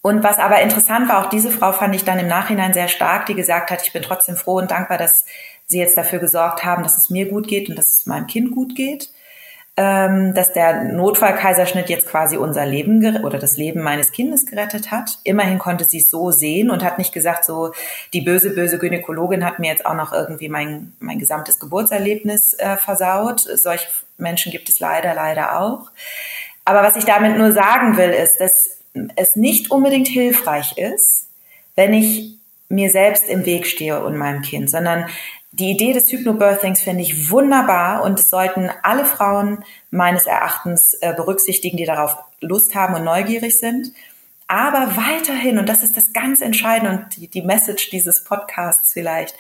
und 0.02 0.24
was 0.24 0.40
aber 0.40 0.62
interessant 0.62 1.10
war, 1.10 1.24
auch 1.24 1.30
diese 1.30 1.52
Frau 1.52 1.72
fand 1.72 1.96
ich 1.96 2.04
dann 2.04 2.18
im 2.18 2.28
Nachhinein 2.28 2.74
sehr 2.74 2.88
stark, 2.88 3.28
die 3.28 3.36
gesagt 3.36 3.70
hat, 3.70 3.84
ich 3.84 3.94
bin 3.94 4.02
trotzdem 4.02 4.36
froh 4.36 4.58
und 4.58 4.72
dankbar, 4.72 4.98
dass 4.98 5.26
sie 5.68 5.80
jetzt 5.80 5.98
dafür 5.98 6.20
gesorgt 6.20 6.66
haben, 6.66 6.84
dass 6.84 6.98
es 6.98 7.10
mir 7.10 7.30
gut 7.30 7.48
geht 7.48 7.70
und 7.70 7.76
dass 7.76 7.92
es 7.92 8.06
meinem 8.06 8.28
Kind 8.28 8.52
gut 8.52 8.76
geht. 8.76 9.10
Ähm, 9.78 10.34
dass 10.34 10.52
der 10.52 10.84
Notfallkaiserschnitt 10.84 11.90
jetzt 11.90 12.06
quasi 12.06 12.36
unser 12.36 12.66
Leben 12.66 13.24
oder 13.24 13.40
das 13.40 13.56
Leben 13.56 13.82
meines 13.82 14.12
Kindes 14.12 14.46
gerettet 14.46 14.92
hat. 14.92 15.20
Immerhin 15.24 15.60
konnte 15.60 15.86
sie 15.86 16.00
es 16.00 16.10
so 16.10 16.30
sehen 16.32 16.70
und 16.70 16.84
hat 16.84 16.98
nicht 16.98 17.14
gesagt, 17.14 17.46
so 17.46 17.72
die 18.12 18.20
böse, 18.20 18.50
böse 18.50 18.80
Gynäkologin 18.80 19.46
hat 19.46 19.60
mir 19.60 19.72
jetzt 19.72 19.86
auch 19.86 19.94
noch 19.94 20.12
irgendwie 20.12 20.50
mein, 20.50 20.92
mein 21.00 21.20
gesamtes 21.20 21.58
Geburtserlebnis 21.58 22.54
äh, 22.56 22.76
versaut. 22.76 23.40
Solche 23.40 23.88
Menschen 24.18 24.52
gibt 24.52 24.68
es 24.68 24.82
leider, 24.82 25.16
leider 25.16 25.62
auch. 25.62 25.90
Aber 26.66 26.84
was 26.84 26.98
ich 26.98 27.06
damit 27.06 27.38
nur 27.38 27.54
sagen 27.54 27.96
will, 27.96 28.10
ist, 28.10 28.42
dass 28.42 28.81
es 29.16 29.36
nicht 29.36 29.72
unbedingt 29.72 30.08
hilfreich 30.08 30.78
ist, 30.78 31.28
wenn 31.76 31.94
ich 31.94 32.38
mir 32.70 32.90
selbst 32.90 33.28
im 33.28 33.46
Weg 33.46 33.68
stehe 33.68 34.04
und 34.04 34.18
meinem 34.18 34.42
Kind, 34.42 34.70
sondern 34.70 35.06
die 35.54 35.72
Idee 35.72 35.92
des 35.92 36.10
Hypnobirthings 36.12 36.82
finde 36.82 37.04
ich 37.04 37.30
wunderbar 37.30 38.04
und 38.04 38.20
es 38.20 38.30
sollten 38.30 38.70
alle 38.84 39.06
Frauen 39.06 39.66
meines 39.90 40.26
Erachtens 40.26 40.94
äh, 41.02 41.14
berücksichtigen, 41.14 41.76
die 41.76 41.86
darauf 41.86 42.18
Lust 42.40 42.74
haben 42.74 42.96
und 42.96 43.04
neugierig 43.04 43.60
sind. 43.60 43.92
Aber 44.48 44.96
weiterhin, 44.96 45.60
und 45.60 45.68
das 45.68 45.84
ist 45.84 45.98
das 45.98 46.14
ganz 46.14 46.42
Entscheidende 46.42 46.92
und 46.92 47.18
die, 47.18 47.28
die 47.28 47.42
Message 47.42 47.90
dieses 47.90 48.24
Podcasts 48.24 48.94
vielleicht, 48.94 49.36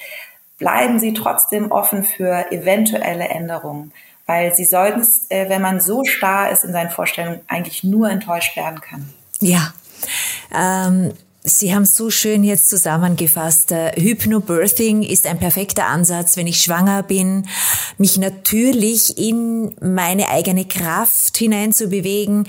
bleiben 0.57 0.99
Sie 0.99 1.13
trotzdem 1.13 1.71
offen 1.71 2.03
für 2.03 2.51
eventuelle 2.51 3.29
Änderungen, 3.29 3.93
weil 4.25 4.53
Sie 4.53 4.65
sollten, 4.65 5.07
äh, 5.29 5.47
wenn 5.47 5.61
man 5.61 5.79
so 5.79 6.03
starr 6.03 6.51
ist 6.51 6.65
in 6.65 6.73
seinen 6.73 6.89
Vorstellungen, 6.89 7.39
eigentlich 7.47 7.85
nur 7.85 8.09
enttäuscht 8.09 8.57
werden 8.57 8.81
kann. 8.81 9.13
Ja. 9.41 9.73
Ähm 10.53 11.11
Sie 11.43 11.73
haben 11.73 11.85
so 11.85 12.11
schön 12.11 12.43
jetzt 12.43 12.69
zusammengefasst. 12.69 13.71
Äh, 13.71 13.99
Hypnobirthing 13.99 15.01
ist 15.01 15.25
ein 15.25 15.39
perfekter 15.39 15.87
Ansatz, 15.87 16.37
wenn 16.37 16.45
ich 16.45 16.61
schwanger 16.61 17.01
bin, 17.01 17.47
mich 17.97 18.19
natürlich 18.19 19.17
in 19.17 19.73
meine 19.81 20.29
eigene 20.29 20.65
Kraft 20.65 21.37
hineinzubewegen, 21.37 22.47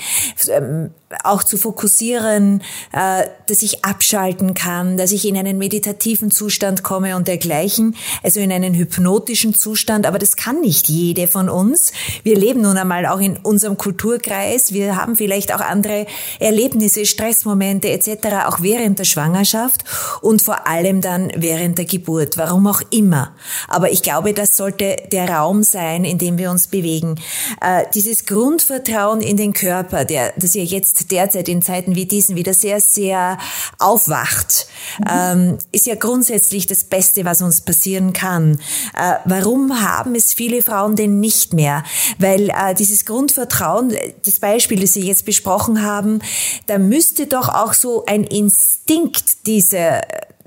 ähm, 0.49 0.91
auch 1.25 1.45
zu 1.45 1.57
fokussieren, 1.57 2.63
äh, 2.93 3.25
dass 3.47 3.63
ich 3.63 3.85
abschalten 3.85 4.55
kann, 4.55 4.97
dass 4.97 5.13
ich 5.13 5.27
in 5.27 5.37
einen 5.37 5.59
meditativen 5.59 6.31
Zustand 6.31 6.83
komme 6.83 7.17
und 7.17 7.29
dergleichen, 7.29 7.97
also 8.23 8.41
in 8.41 8.53
einen 8.53 8.75
hypnotischen 8.75 9.55
Zustand. 9.55 10.07
Aber 10.07 10.19
das 10.19 10.37
kann 10.37 10.61
nicht 10.61 10.89
jede 10.89 11.27
von 11.27 11.49
uns. 11.49 11.93
Wir 12.23 12.37
leben 12.37 12.63
nun 12.63 12.77
einmal 12.77 13.07
auch 13.07 13.21
in 13.21 13.37
unserem 13.37 13.77
Kulturkreis. 13.77 14.73
Wir 14.73 14.97
haben 14.97 15.17
vielleicht 15.17 15.55
auch 15.55 15.61
andere 15.61 16.07
Erlebnisse, 16.39 17.07
Stressmomente 17.07 17.91
etc. 17.91 18.47
auch 18.47 18.63
während 18.63 18.99
der 18.99 19.05
Schwangerschaft 19.05 19.85
und 20.21 20.43
vor 20.43 20.67
allem 20.67 21.01
dann 21.01 21.33
während 21.37 21.79
der 21.79 21.85
Geburt. 21.85 22.37
Warum 22.37 22.67
auch 22.67 22.83
immer. 22.91 23.35
Aber 23.69 23.91
ich 23.91 24.03
glaube, 24.03 24.33
das 24.33 24.57
sollte 24.57 24.97
der 25.11 25.29
Raum 25.29 25.63
sein, 25.63 26.05
in 26.05 26.19
dem 26.19 26.39
wir 26.39 26.51
uns 26.51 26.67
bewegen. 26.67 27.17
Äh, 27.61 27.85
dieses 27.95 28.27
Grundvertrauen 28.27 29.21
in 29.21 29.37
den 29.37 29.53
Körper, 29.53 30.05
der, 30.05 30.33
das 30.37 30.55
ja 30.55 30.63
jetzt 30.63 31.02
derzeit 31.07 31.49
in 31.49 31.63
Zeiten 31.63 31.95
wie 31.95 32.07
diesen 32.07 32.37
wieder 32.37 32.55
sehr, 32.55 32.81
sehr 32.81 33.39
aufwacht, 33.79 34.67
mhm. 34.99 35.59
ist 35.73 35.87
ja 35.87 35.95
grundsätzlich 35.95 36.67
das 36.67 36.85
Beste, 36.85 37.25
was 37.25 37.43
uns 37.43 37.61
passieren 37.61 38.13
kann. 38.13 38.59
Äh, 38.97 39.15
warum 39.25 39.81
haben 39.81 40.15
es 40.15 40.33
viele 40.33 40.63
Frauen 40.63 40.97
denn 40.97 41.21
nicht 41.21 41.53
mehr? 41.53 41.85
Weil 42.19 42.51
äh, 42.51 42.75
dieses 42.75 43.05
Grundvertrauen, 43.05 43.95
das 44.25 44.41
Beispiel, 44.41 44.81
das 44.81 44.93
Sie 44.93 45.07
jetzt 45.07 45.25
besprochen 45.25 45.83
haben, 45.83 46.21
da 46.67 46.79
müsste 46.79 47.27
doch 47.27 47.49
auch 47.49 47.73
so 47.75 48.05
ein 48.07 48.25
Instinkt 48.25 49.47
dieser 49.47 50.03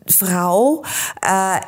Frau 0.07 0.83
äh, 1.21 1.59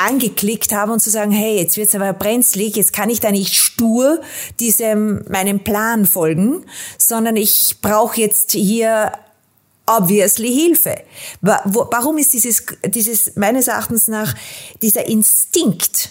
angeklickt 0.00 0.72
haben 0.72 0.92
und 0.92 1.00
zu 1.00 1.10
sagen, 1.10 1.30
hey, 1.30 1.56
jetzt 1.56 1.76
wird's 1.76 1.94
aber 1.94 2.12
brenzlig, 2.12 2.76
jetzt 2.76 2.92
kann 2.92 3.10
ich 3.10 3.20
da 3.20 3.30
nicht 3.30 3.54
stur 3.54 4.20
diesem 4.58 5.24
meinem 5.28 5.60
Plan 5.60 6.06
folgen, 6.06 6.64
sondern 6.98 7.36
ich 7.36 7.76
brauche 7.82 8.20
jetzt 8.20 8.52
hier 8.52 9.12
obviously 9.86 10.52
Hilfe. 10.52 10.94
Warum 11.40 12.18
ist 12.18 12.32
dieses, 12.32 12.64
dieses 12.84 13.36
meines 13.36 13.68
Erachtens 13.68 14.08
nach 14.08 14.34
dieser 14.82 15.06
Instinkt 15.06 16.10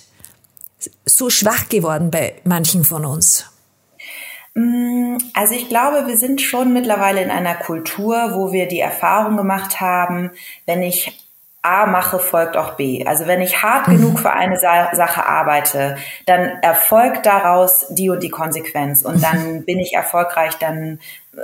so 1.05 1.29
schwach 1.29 1.69
geworden 1.69 2.11
bei 2.11 2.35
manchen 2.43 2.83
von 2.83 3.05
uns? 3.05 3.45
Mm, 4.53 5.17
also 5.33 5.53
ich 5.53 5.69
glaube, 5.69 6.07
wir 6.07 6.17
sind 6.17 6.41
schon 6.41 6.73
mittlerweile 6.73 7.21
in 7.21 7.31
einer 7.31 7.55
Kultur, 7.55 8.31
wo 8.33 8.51
wir 8.51 8.67
die 8.67 8.79
Erfahrung 8.79 9.37
gemacht 9.37 9.79
haben, 9.79 10.31
wenn 10.65 10.81
ich 10.81 11.28
A 11.61 11.85
mache, 11.85 12.19
folgt 12.19 12.55
auch 12.55 12.75
B. 12.75 13.05
Also 13.05 13.27
wenn 13.27 13.41
ich 13.41 13.61
hart 13.61 13.85
genug 13.85 14.19
für 14.19 14.31
eine 14.31 14.57
Sa 14.57 14.95
Sache 14.95 15.25
arbeite, 15.25 15.97
dann 16.25 16.41
erfolgt 16.61 17.25
daraus 17.25 17.85
die 17.89 18.09
und 18.09 18.23
die 18.23 18.29
Konsequenz 18.29 19.03
und 19.03 19.21
dann 19.21 19.63
bin 19.65 19.79
ich 19.79 19.93
erfolgreich, 19.93 20.55
dann 20.55 20.99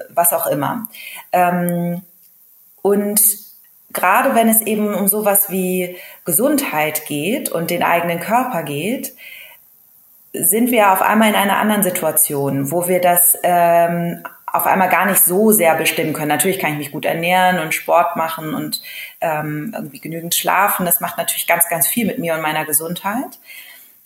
was 0.09 0.31
auch 0.31 0.47
immer. 0.47 0.87
Ähm, 1.33 2.01
und 2.81 3.21
gerade 3.91 4.35
wenn 4.35 4.47
es 4.47 4.61
eben 4.61 4.93
um 4.93 5.07
sowas 5.07 5.49
wie 5.49 5.97
Gesundheit 6.23 7.05
geht 7.07 7.49
und 7.49 7.69
den 7.69 7.83
eigenen 7.83 8.19
Körper 8.19 8.63
geht, 8.63 9.13
sind 10.33 10.71
wir 10.71 10.91
auf 10.91 11.01
einmal 11.01 11.29
in 11.29 11.35
einer 11.35 11.57
anderen 11.57 11.83
Situation, 11.83 12.71
wo 12.71 12.87
wir 12.87 13.01
das 13.01 13.37
ähm, 13.43 14.23
auf 14.55 14.65
einmal 14.65 14.89
gar 14.89 15.05
nicht 15.05 15.23
so 15.23 15.51
sehr 15.51 15.75
bestimmen 15.75 16.13
können. 16.13 16.29
Natürlich 16.29 16.59
kann 16.59 16.71
ich 16.71 16.77
mich 16.77 16.91
gut 16.91 17.05
ernähren 17.05 17.59
und 17.59 17.73
Sport 17.73 18.15
machen 18.15 18.53
und 18.53 18.81
ähm, 19.21 19.71
irgendwie 19.75 19.99
genügend 19.99 20.33
schlafen. 20.33 20.85
Das 20.85 21.01
macht 21.01 21.17
natürlich 21.17 21.47
ganz, 21.47 21.67
ganz 21.67 21.87
viel 21.87 22.05
mit 22.05 22.19
mir 22.19 22.35
und 22.35 22.41
meiner 22.41 22.65
Gesundheit. 22.65 23.39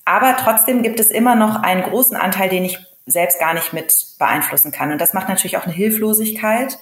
Aber 0.05 0.35
trotzdem 0.37 0.81
gibt 0.81 0.99
es 0.99 1.11
immer 1.11 1.35
noch 1.35 1.61
einen 1.61 1.83
großen 1.83 2.17
Anteil, 2.17 2.49
den 2.49 2.65
ich 2.65 2.79
selbst 3.05 3.39
gar 3.39 3.53
nicht 3.53 3.73
mit 3.73 3.93
beeinflussen 4.17 4.71
kann. 4.71 4.91
Und 4.91 4.99
das 4.99 5.13
macht 5.13 5.29
natürlich 5.29 5.57
auch 5.57 5.65
eine 5.65 5.73
Hilflosigkeit. 5.73 6.79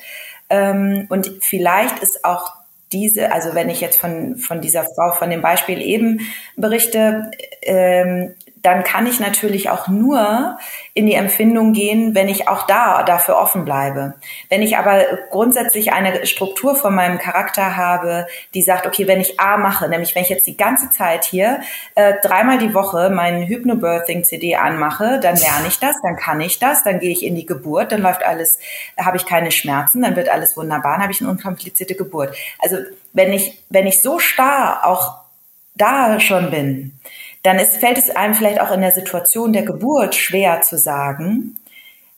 Ähm, 0.49 1.05
und 1.09 1.31
vielleicht 1.41 1.99
ist 1.99 2.23
auch 2.23 2.53
diese, 2.93 3.33
also 3.33 3.53
wenn 3.53 3.69
ich 3.69 3.81
jetzt 3.81 3.99
von, 3.99 4.37
von 4.37 4.61
dieser 4.61 4.85
Frau, 4.85 5.11
von 5.11 5.29
dem 5.29 5.41
Beispiel 5.41 5.81
eben 5.81 6.21
berichte, 6.55 7.31
ähm, 7.61 8.33
dann 8.63 8.83
kann 8.83 9.07
ich 9.07 9.19
natürlich 9.19 9.69
auch 9.69 9.87
nur 9.87 10.57
in 10.93 11.05
die 11.05 11.13
Empfindung 11.13 11.73
gehen, 11.73 12.15
wenn 12.15 12.27
ich 12.27 12.47
auch 12.47 12.65
da 12.65 13.03
dafür 13.03 13.37
offen 13.37 13.65
bleibe. 13.65 14.15
Wenn 14.49 14.61
ich 14.61 14.77
aber 14.77 15.03
grundsätzlich 15.29 15.93
eine 15.93 16.25
Struktur 16.25 16.75
von 16.75 16.95
meinem 16.95 17.19
Charakter 17.19 17.75
habe, 17.77 18.27
die 18.53 18.61
sagt, 18.61 18.87
okay, 18.87 19.07
wenn 19.07 19.21
ich 19.21 19.39
A 19.39 19.57
mache, 19.57 19.87
nämlich 19.89 20.15
wenn 20.15 20.23
ich 20.23 20.29
jetzt 20.29 20.47
die 20.47 20.57
ganze 20.57 20.89
Zeit 20.89 21.25
hier 21.25 21.61
äh, 21.95 22.15
dreimal 22.21 22.57
die 22.57 22.73
Woche 22.73 23.09
meinen 23.09 23.43
Hypnobirthing-CD 23.47 24.55
anmache, 24.55 25.19
dann 25.21 25.35
lerne 25.35 25.67
ich 25.67 25.79
das, 25.79 25.95
dann 26.01 26.15
kann 26.15 26.41
ich 26.41 26.59
das, 26.59 26.83
dann 26.83 26.99
gehe 26.99 27.11
ich 27.11 27.23
in 27.23 27.35
die 27.35 27.45
Geburt, 27.45 27.91
dann 27.91 28.01
läuft 28.01 28.25
alles, 28.25 28.59
habe 28.97 29.17
ich 29.17 29.25
keine 29.25 29.51
Schmerzen, 29.51 30.01
dann 30.01 30.15
wird 30.15 30.29
alles 30.29 30.57
wunderbar, 30.57 30.93
dann 30.93 31.03
habe 31.03 31.11
ich 31.11 31.21
eine 31.21 31.29
unkomplizierte 31.29 31.95
Geburt. 31.95 32.35
Also 32.59 32.77
wenn 33.13 33.33
ich, 33.33 33.63
wenn 33.69 33.87
ich 33.87 34.01
so 34.01 34.19
starr 34.19 34.85
auch 34.85 35.27
da 35.75 36.19
schon 36.19 36.49
bin, 36.49 36.99
dann 37.43 37.59
ist, 37.59 37.77
fällt 37.77 37.97
es 37.97 38.15
einem 38.15 38.33
vielleicht 38.33 38.59
auch 38.59 38.71
in 38.71 38.81
der 38.81 38.91
Situation 38.91 39.53
der 39.53 39.63
Geburt 39.63 40.15
schwer 40.15 40.61
zu 40.61 40.77
sagen, 40.77 41.57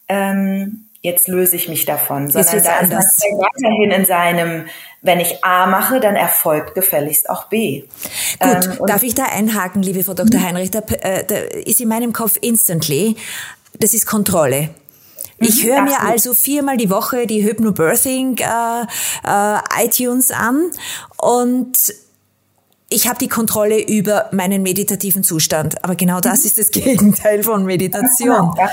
ähm, 0.08 0.86
jetzt 1.02 1.28
löse 1.28 1.56
ich 1.56 1.70
mich 1.70 1.86
davon, 1.86 2.30
sondern 2.30 2.64
da 2.64 2.80
ist 2.80 2.90
man 2.90 3.00
weiterhin 3.00 3.92
in 3.92 4.06
seinem, 4.06 4.66
wenn 5.02 5.20
ich 5.20 5.44
A 5.44 5.66
mache, 5.66 6.00
dann 6.00 6.16
erfolgt 6.16 6.76
gefälligst 6.76 7.30
auch 7.30 7.46
B. 7.46 7.84
Gut, 8.40 8.66
ähm, 8.66 8.86
darf 8.86 9.04
ich 9.04 9.16
da 9.16 9.26
einhaken, 9.26 9.82
liebe 9.82 10.04
Frau 10.04 10.14
Dr. 10.14 10.40
Mhm. 10.40 10.46
Heinrich? 10.46 10.72
Da, 10.72 10.80
äh, 10.80 11.24
da 11.26 11.36
ist 11.36 11.80
in 11.80 11.88
meinem 11.88 12.12
Kopf 12.12 12.38
instantly, 12.42 13.16
das 13.80 13.94
ist 13.94 14.06
Kontrolle. 14.06 14.70
Ich 15.40 15.64
mhm, 15.64 15.70
höre 15.70 15.82
mir 15.84 16.02
also 16.02 16.34
viermal 16.34 16.76
die 16.76 16.90
Woche 16.90 17.26
die 17.28 17.44
Hypnobirthing 17.46 18.38
äh, 18.40 18.82
äh, 19.26 19.86
iTunes 19.86 20.32
an 20.32 20.70
und 21.18 21.94
ich 22.90 23.08
habe 23.08 23.20
die 23.20 23.28
Kontrolle 23.28 23.80
über 23.82 24.30
meinen 24.32 24.64
meditativen 24.64 25.24
Zustand. 25.24 25.84
Aber 25.84 25.96
genau 25.96 26.20
das 26.20 26.40
mhm. 26.40 26.46
ist 26.46 26.58
das 26.58 26.72
Gegenteil 26.72 27.44
von 27.44 27.64
Meditation. 27.64 28.30
Ja, 28.30 28.52
genau, 28.54 28.70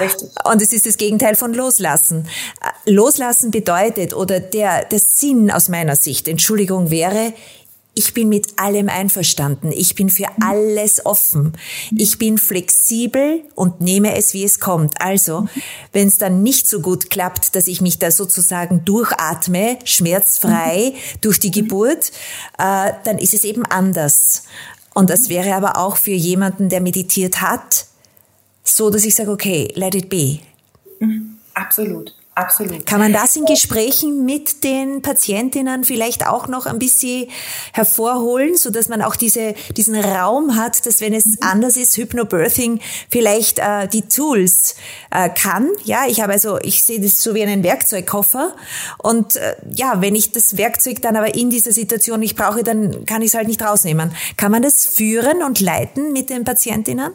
richtig. 0.00 0.28
Und 0.44 0.60
es 0.60 0.72
ist 0.72 0.86
das 0.86 0.96
Gegenteil 0.96 1.36
von 1.36 1.54
Loslassen. 1.54 2.26
Äh, 2.60 2.90
loslassen 2.90 3.50
bedeutet, 3.50 4.12
oder 4.14 4.40
der, 4.40 4.84
der 4.84 4.98
Sinn 4.98 5.50
aus 5.50 5.68
meiner 5.68 5.94
Sicht, 5.94 6.26
Entschuldigung, 6.26 6.90
wäre, 6.90 7.32
ich 8.00 8.14
bin 8.14 8.30
mit 8.30 8.58
allem 8.58 8.88
einverstanden. 8.88 9.72
Ich 9.72 9.94
bin 9.94 10.08
für 10.08 10.24
alles 10.40 11.04
offen. 11.04 11.52
Ich 11.94 12.16
bin 12.16 12.38
flexibel 12.38 13.42
und 13.54 13.82
nehme 13.82 14.16
es, 14.16 14.32
wie 14.32 14.42
es 14.42 14.58
kommt. 14.58 15.02
Also, 15.02 15.48
wenn 15.92 16.08
es 16.08 16.16
dann 16.16 16.42
nicht 16.42 16.66
so 16.66 16.80
gut 16.80 17.10
klappt, 17.10 17.54
dass 17.54 17.66
ich 17.66 17.82
mich 17.82 17.98
da 17.98 18.10
sozusagen 18.10 18.86
durchatme, 18.86 19.78
schmerzfrei 19.84 20.94
durch 21.20 21.40
die 21.40 21.50
Geburt, 21.50 22.10
äh, 22.56 22.92
dann 23.04 23.18
ist 23.18 23.34
es 23.34 23.44
eben 23.44 23.66
anders. 23.66 24.44
Und 24.94 25.10
das 25.10 25.28
wäre 25.28 25.54
aber 25.54 25.76
auch 25.76 25.98
für 25.98 26.12
jemanden, 26.12 26.70
der 26.70 26.80
meditiert 26.80 27.42
hat, 27.42 27.84
so, 28.64 28.88
dass 28.88 29.04
ich 29.04 29.14
sage, 29.14 29.30
okay, 29.30 29.70
let 29.74 29.94
it 29.94 30.08
be. 30.08 30.38
Mhm. 31.00 31.36
Absolut. 31.52 32.14
Absolut. 32.40 32.86
Kann 32.86 33.00
man 33.00 33.12
das 33.12 33.36
in 33.36 33.44
Gesprächen 33.44 34.24
mit 34.24 34.64
den 34.64 35.02
Patientinnen 35.02 35.84
vielleicht 35.84 36.26
auch 36.26 36.48
noch 36.48 36.66
ein 36.66 36.78
bisschen 36.78 37.28
hervorholen, 37.72 38.56
so 38.56 38.70
dass 38.70 38.88
man 38.88 39.02
auch 39.02 39.16
diese, 39.16 39.54
diesen 39.76 39.94
Raum 39.94 40.56
hat, 40.56 40.86
dass 40.86 41.00
wenn 41.00 41.12
es 41.12 41.26
mhm. 41.26 41.36
anders 41.40 41.76
ist, 41.76 41.96
Hypnobirthing 41.96 42.80
vielleicht 43.10 43.58
äh, 43.58 43.88
die 43.88 44.02
Tools 44.02 44.74
äh, 45.10 45.28
kann. 45.28 45.68
Ja, 45.84 46.04
ich 46.08 46.20
habe 46.20 46.32
also, 46.32 46.58
ich 46.62 46.84
sehe 46.84 47.00
das 47.00 47.22
so 47.22 47.34
wie 47.34 47.42
einen 47.42 47.62
Werkzeugkoffer 47.62 48.54
und 48.98 49.36
äh, 49.36 49.56
ja, 49.74 50.00
wenn 50.00 50.14
ich 50.14 50.32
das 50.32 50.56
Werkzeug 50.56 51.02
dann 51.02 51.16
aber 51.16 51.34
in 51.34 51.50
dieser 51.50 51.72
Situation 51.72 52.20
nicht 52.20 52.36
brauche, 52.36 52.62
dann 52.62 53.04
kann 53.04 53.22
ich 53.22 53.28
es 53.28 53.34
halt 53.34 53.48
nicht 53.48 53.62
rausnehmen. 53.62 54.12
Kann 54.36 54.52
man 54.52 54.62
das 54.62 54.86
führen 54.86 55.42
und 55.42 55.60
leiten 55.60 56.12
mit 56.12 56.30
den 56.30 56.44
Patientinnen? 56.44 57.12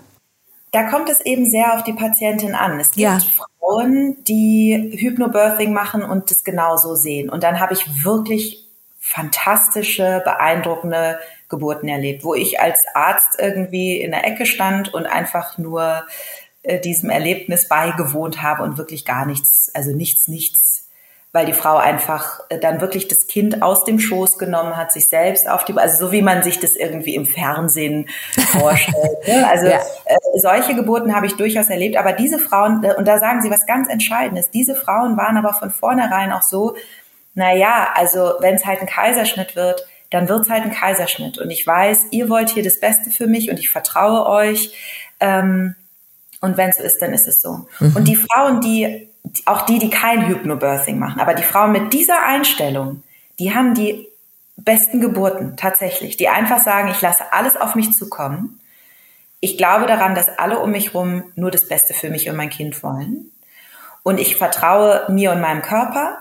Da 0.75 0.83
kommt 0.83 1.09
es 1.09 1.21
eben 1.21 1.49
sehr 1.49 1.73
auf 1.73 1.83
die 1.83 1.93
Patientin 1.93 2.53
an. 2.53 2.81
Es 2.81 2.91
gibt 2.91 2.99
ja. 2.99 3.17
Frauen, 3.59 4.21
die 4.25 4.91
Hypnobirthing 4.99 5.71
machen 5.71 6.03
und 6.03 6.29
das 6.29 6.43
genauso 6.43 6.95
sehen. 6.95 7.29
Und 7.29 7.43
dann 7.43 7.61
habe 7.61 7.73
ich 7.73 8.03
wirklich 8.03 8.67
fantastische, 8.99 10.21
beeindruckende 10.25 11.17
Geburten 11.47 11.87
erlebt, 11.87 12.25
wo 12.25 12.33
ich 12.33 12.59
als 12.59 12.83
Arzt 12.93 13.39
irgendwie 13.39 14.01
in 14.01 14.11
der 14.11 14.27
Ecke 14.27 14.45
stand 14.45 14.93
und 14.93 15.05
einfach 15.05 15.57
nur 15.57 16.03
äh, 16.63 16.81
diesem 16.81 17.09
Erlebnis 17.09 17.69
beigewohnt 17.69 18.41
habe 18.41 18.63
und 18.63 18.77
wirklich 18.77 19.05
gar 19.05 19.25
nichts, 19.25 19.71
also 19.73 19.95
nichts, 19.95 20.27
nichts 20.27 20.74
weil 21.35 21.45
die 21.45 21.51
Frau 21.53 21.75
einfach 21.75 22.39
äh, 22.47 22.57
dann 22.59 22.79
wirklich 22.79 23.09
das 23.09 23.27
Kind 23.27 23.61
aus 23.61 23.83
dem 23.83 23.99
Schoß 23.99 24.37
genommen 24.37 24.77
hat, 24.77 24.93
sich 24.93 25.09
selbst 25.09 25.49
auf 25.49 25.65
die, 25.65 25.73
also 25.77 26.05
so 26.05 26.11
wie 26.13 26.21
man 26.21 26.43
sich 26.43 26.61
das 26.61 26.77
irgendwie 26.77 27.13
im 27.13 27.25
Fernsehen 27.25 28.07
vorstellt. 28.53 29.27
Ne? 29.27 29.45
Also 29.45 29.67
ja. 29.67 29.79
äh, 30.05 30.15
solche 30.39 30.75
Geburten 30.75 31.13
habe 31.13 31.25
ich 31.25 31.35
durchaus 31.35 31.69
erlebt, 31.69 31.97
aber 31.97 32.13
diese 32.13 32.39
Frauen, 32.39 32.85
äh, 32.85 32.93
und 32.95 33.05
da 33.05 33.19
sagen 33.19 33.41
Sie 33.41 33.51
was 33.51 33.65
ganz 33.65 33.89
Entscheidendes, 33.89 34.49
diese 34.49 34.75
Frauen 34.75 35.17
waren 35.17 35.35
aber 35.35 35.53
von 35.53 35.71
vornherein 35.71 36.31
auch 36.31 36.41
so, 36.41 36.77
na 37.33 37.53
ja, 37.53 37.89
also 37.93 38.35
wenn 38.39 38.55
es 38.55 38.65
halt 38.65 38.79
ein 38.79 38.87
Kaiserschnitt 38.87 39.57
wird, 39.57 39.85
dann 40.11 40.29
wird 40.29 40.43
es 40.43 40.49
halt 40.49 40.63
ein 40.63 40.71
Kaiserschnitt. 40.71 41.37
Und 41.37 41.49
ich 41.49 41.67
weiß, 41.67 42.05
ihr 42.11 42.29
wollt 42.29 42.49
hier 42.49 42.63
das 42.63 42.79
Beste 42.79 43.09
für 43.09 43.27
mich 43.27 43.49
und 43.49 43.59
ich 43.59 43.69
vertraue 43.69 44.25
euch. 44.25 44.73
Ähm, 45.19 45.75
und 46.39 46.55
wenn 46.55 46.69
es 46.69 46.77
so 46.77 46.83
ist, 46.83 47.01
dann 47.01 47.11
ist 47.11 47.27
es 47.27 47.41
so. 47.41 47.67
Mhm. 47.81 47.93
Und 47.93 48.07
die 48.07 48.15
Frauen, 48.15 48.61
die 48.61 49.09
auch 49.45 49.61
die, 49.61 49.79
die 49.79 49.89
kein 49.89 50.27
Hypnobirthing 50.27 50.99
machen, 50.99 51.19
aber 51.19 51.33
die 51.33 51.43
Frauen 51.43 51.71
mit 51.71 51.93
dieser 51.93 52.23
Einstellung, 52.23 53.03
die 53.39 53.53
haben 53.53 53.73
die 53.73 54.07
besten 54.57 55.01
Geburten 55.01 55.57
tatsächlich, 55.57 56.17
die 56.17 56.29
einfach 56.29 56.59
sagen, 56.59 56.89
ich 56.89 57.01
lasse 57.01 57.33
alles 57.33 57.57
auf 57.57 57.75
mich 57.75 57.93
zukommen. 57.93 58.59
Ich 59.39 59.57
glaube 59.57 59.85
daran, 59.85 60.15
dass 60.15 60.29
alle 60.39 60.59
um 60.59 60.71
mich 60.71 60.93
herum 60.93 61.23
nur 61.35 61.51
das 61.51 61.67
Beste 61.67 61.93
für 61.93 62.09
mich 62.09 62.29
und 62.29 62.35
mein 62.35 62.49
Kind 62.49 62.81
wollen. 62.81 63.31
Und 64.03 64.19
ich 64.19 64.37
vertraue 64.37 65.05
mir 65.09 65.31
und 65.31 65.41
meinem 65.41 65.61
Körper. 65.61 66.19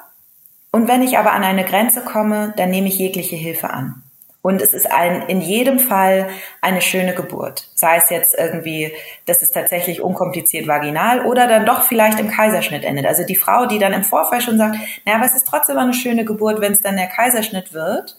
Und 0.73 0.89
wenn 0.89 1.03
ich 1.03 1.19
aber 1.19 1.33
an 1.33 1.45
eine 1.45 1.65
Grenze 1.65 2.01
komme, 2.01 2.53
dann 2.57 2.71
nehme 2.71 2.89
ich 2.89 2.99
jegliche 2.99 3.37
Hilfe 3.37 3.71
an. 3.71 4.03
Und 4.45 4.61
es 4.61 4.75
ist 4.75 4.93
ein, 4.93 5.23
in 5.23 5.41
jedem 5.41 5.79
Fall 5.79 6.29
eine 6.61 6.83
schöne 6.83 7.15
Geburt. 7.15 7.71
Sei 7.75 7.97
es 7.97 8.11
jetzt 8.11 8.35
irgendwie, 8.37 8.93
dass 9.25 9.41
es 9.41 9.51
tatsächlich 9.51 10.03
unkompliziert 10.03 10.69
vaginal 10.69 11.25
oder 11.25 11.49
dann 11.49 11.65
doch 11.65 11.85
vielleicht 11.85 12.21
im 12.21 12.29
Kaiserschnitt 12.29 12.85
endet. 12.85 13.07
Also 13.07 13.25
die 13.25 13.37
Frau, 13.37 13.65
die 13.65 13.79
dann 13.79 13.95
im 13.95 14.05
Vorfall 14.05 14.43
schon 14.43 14.59
sagt, 14.59 14.77
naja, 15.07 15.17
aber 15.17 15.25
es 15.25 15.35
ist 15.35 15.47
trotzdem 15.49 15.79
eine 15.79 15.95
schöne 15.95 16.27
Geburt, 16.27 16.61
wenn 16.61 16.75
es 16.75 16.83
dann 16.83 16.97
der 16.97 17.07
Kaiserschnitt 17.07 17.73
wird. 17.73 18.19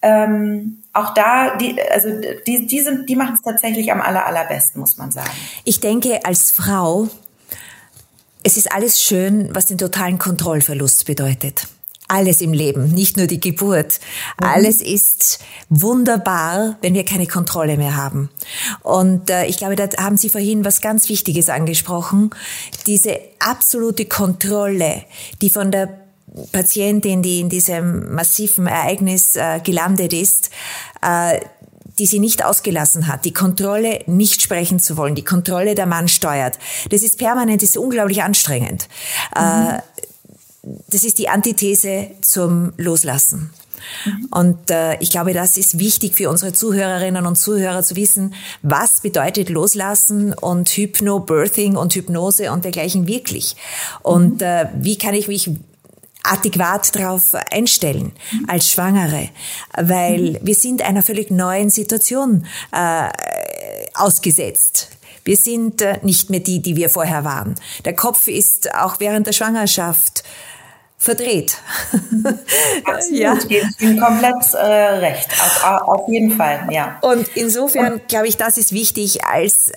Ähm, 0.00 0.82
auch 0.94 1.12
da, 1.12 1.56
die, 1.58 1.78
also 1.90 2.08
die, 2.46 2.66
die, 2.66 2.80
sind, 2.80 3.06
die 3.10 3.16
machen 3.16 3.34
es 3.34 3.42
tatsächlich 3.42 3.92
am 3.92 4.00
aller, 4.00 4.24
allerbesten, 4.24 4.80
muss 4.80 4.96
man 4.96 5.10
sagen. 5.10 5.28
Ich 5.64 5.80
denke, 5.80 6.24
als 6.24 6.52
Frau, 6.52 7.08
es 8.42 8.56
ist 8.56 8.72
alles 8.72 9.02
schön, 9.02 9.54
was 9.54 9.66
den 9.66 9.76
totalen 9.76 10.16
Kontrollverlust 10.16 11.04
bedeutet 11.04 11.68
alles 12.08 12.40
im 12.40 12.52
Leben, 12.52 12.88
nicht 12.88 13.16
nur 13.16 13.26
die 13.26 13.40
Geburt. 13.40 14.00
Mhm. 14.40 14.46
Alles 14.46 14.80
ist 14.80 15.40
wunderbar, 15.68 16.76
wenn 16.82 16.94
wir 16.94 17.04
keine 17.04 17.26
Kontrolle 17.26 17.76
mehr 17.76 17.96
haben. 17.96 18.30
Und 18.82 19.30
äh, 19.30 19.46
ich 19.46 19.58
glaube, 19.58 19.76
da 19.76 19.88
haben 19.98 20.16
Sie 20.16 20.28
vorhin 20.28 20.64
was 20.64 20.80
ganz 20.80 21.08
Wichtiges 21.08 21.48
angesprochen. 21.48 22.30
Diese 22.86 23.18
absolute 23.38 24.06
Kontrolle, 24.06 25.04
die 25.42 25.50
von 25.50 25.70
der 25.70 26.06
Patientin, 26.52 27.22
die 27.22 27.40
in 27.40 27.48
diesem 27.48 28.14
massiven 28.14 28.66
Ereignis 28.66 29.36
äh, 29.36 29.60
gelandet 29.60 30.12
ist, 30.12 30.50
äh, 31.02 31.40
die 31.98 32.06
sie 32.06 32.18
nicht 32.18 32.44
ausgelassen 32.44 33.06
hat, 33.06 33.24
die 33.24 33.32
Kontrolle 33.32 34.00
nicht 34.06 34.42
sprechen 34.42 34.80
zu 34.80 34.96
wollen, 34.96 35.14
die 35.14 35.24
Kontrolle 35.24 35.74
der 35.74 35.86
Mann 35.86 36.08
steuert. 36.08 36.58
Das 36.90 37.02
ist 37.02 37.18
permanent, 37.18 37.62
das 37.62 37.70
ist 37.70 37.78
unglaublich 37.78 38.22
anstrengend. 38.22 38.88
Mhm. 39.34 39.42
Äh, 39.42 39.78
das 40.88 41.04
ist 41.04 41.18
die 41.18 41.28
Antithese 41.28 42.08
zum 42.22 42.72
Loslassen. 42.76 43.50
Mhm. 44.04 44.28
Und 44.30 44.70
äh, 44.70 44.98
ich 44.98 45.10
glaube, 45.10 45.32
das 45.32 45.56
ist 45.56 45.78
wichtig 45.78 46.14
für 46.14 46.30
unsere 46.30 46.52
Zuhörerinnen 46.52 47.26
und 47.26 47.36
Zuhörer 47.36 47.82
zu 47.82 47.96
wissen, 47.96 48.34
was 48.62 49.00
bedeutet 49.00 49.48
Loslassen 49.48 50.32
und 50.32 50.68
Hypnobirthing 50.68 51.76
und 51.76 51.94
Hypnose 51.94 52.50
und 52.52 52.64
dergleichen 52.64 53.06
wirklich. 53.06 53.56
Und 54.02 54.40
mhm. 54.40 54.46
äh, 54.46 54.68
wie 54.78 54.98
kann 54.98 55.14
ich 55.14 55.28
mich 55.28 55.50
adäquat 56.24 56.96
darauf 56.96 57.34
einstellen 57.52 58.12
mhm. 58.32 58.46
als 58.48 58.70
Schwangere, 58.70 59.28
weil 59.76 60.32
mhm. 60.32 60.38
wir 60.42 60.54
sind 60.54 60.82
einer 60.82 61.02
völlig 61.02 61.30
neuen 61.30 61.70
Situation 61.70 62.46
äh, 62.72 63.08
ausgesetzt. 63.94 64.90
Wir 65.24 65.36
sind 65.36 65.82
äh, 65.82 65.98
nicht 66.02 66.30
mehr 66.30 66.40
die, 66.40 66.60
die 66.60 66.76
wir 66.76 66.88
vorher 66.88 67.24
waren. 67.24 67.54
Der 67.84 67.94
Kopf 67.94 68.28
ist 68.28 68.74
auch 68.74 69.00
während 69.00 69.26
der 69.26 69.32
Schwangerschaft 69.32 70.24
verdreht. 71.06 71.56
Absolut, 72.84 73.18
ja. 73.18 73.38
ich 73.48 73.76
bin 73.78 73.98
komplett 73.98 74.52
äh, 74.52 74.58
recht, 74.58 75.28
auf, 75.32 75.88
auf 75.88 76.08
jeden 76.08 76.36
Fall, 76.36 76.68
ja. 76.70 76.98
Und 77.00 77.28
insofern 77.34 78.02
glaube 78.08 78.28
ich, 78.28 78.36
das 78.36 78.58
ist 78.58 78.72
wichtig 78.72 79.24
als 79.24 79.72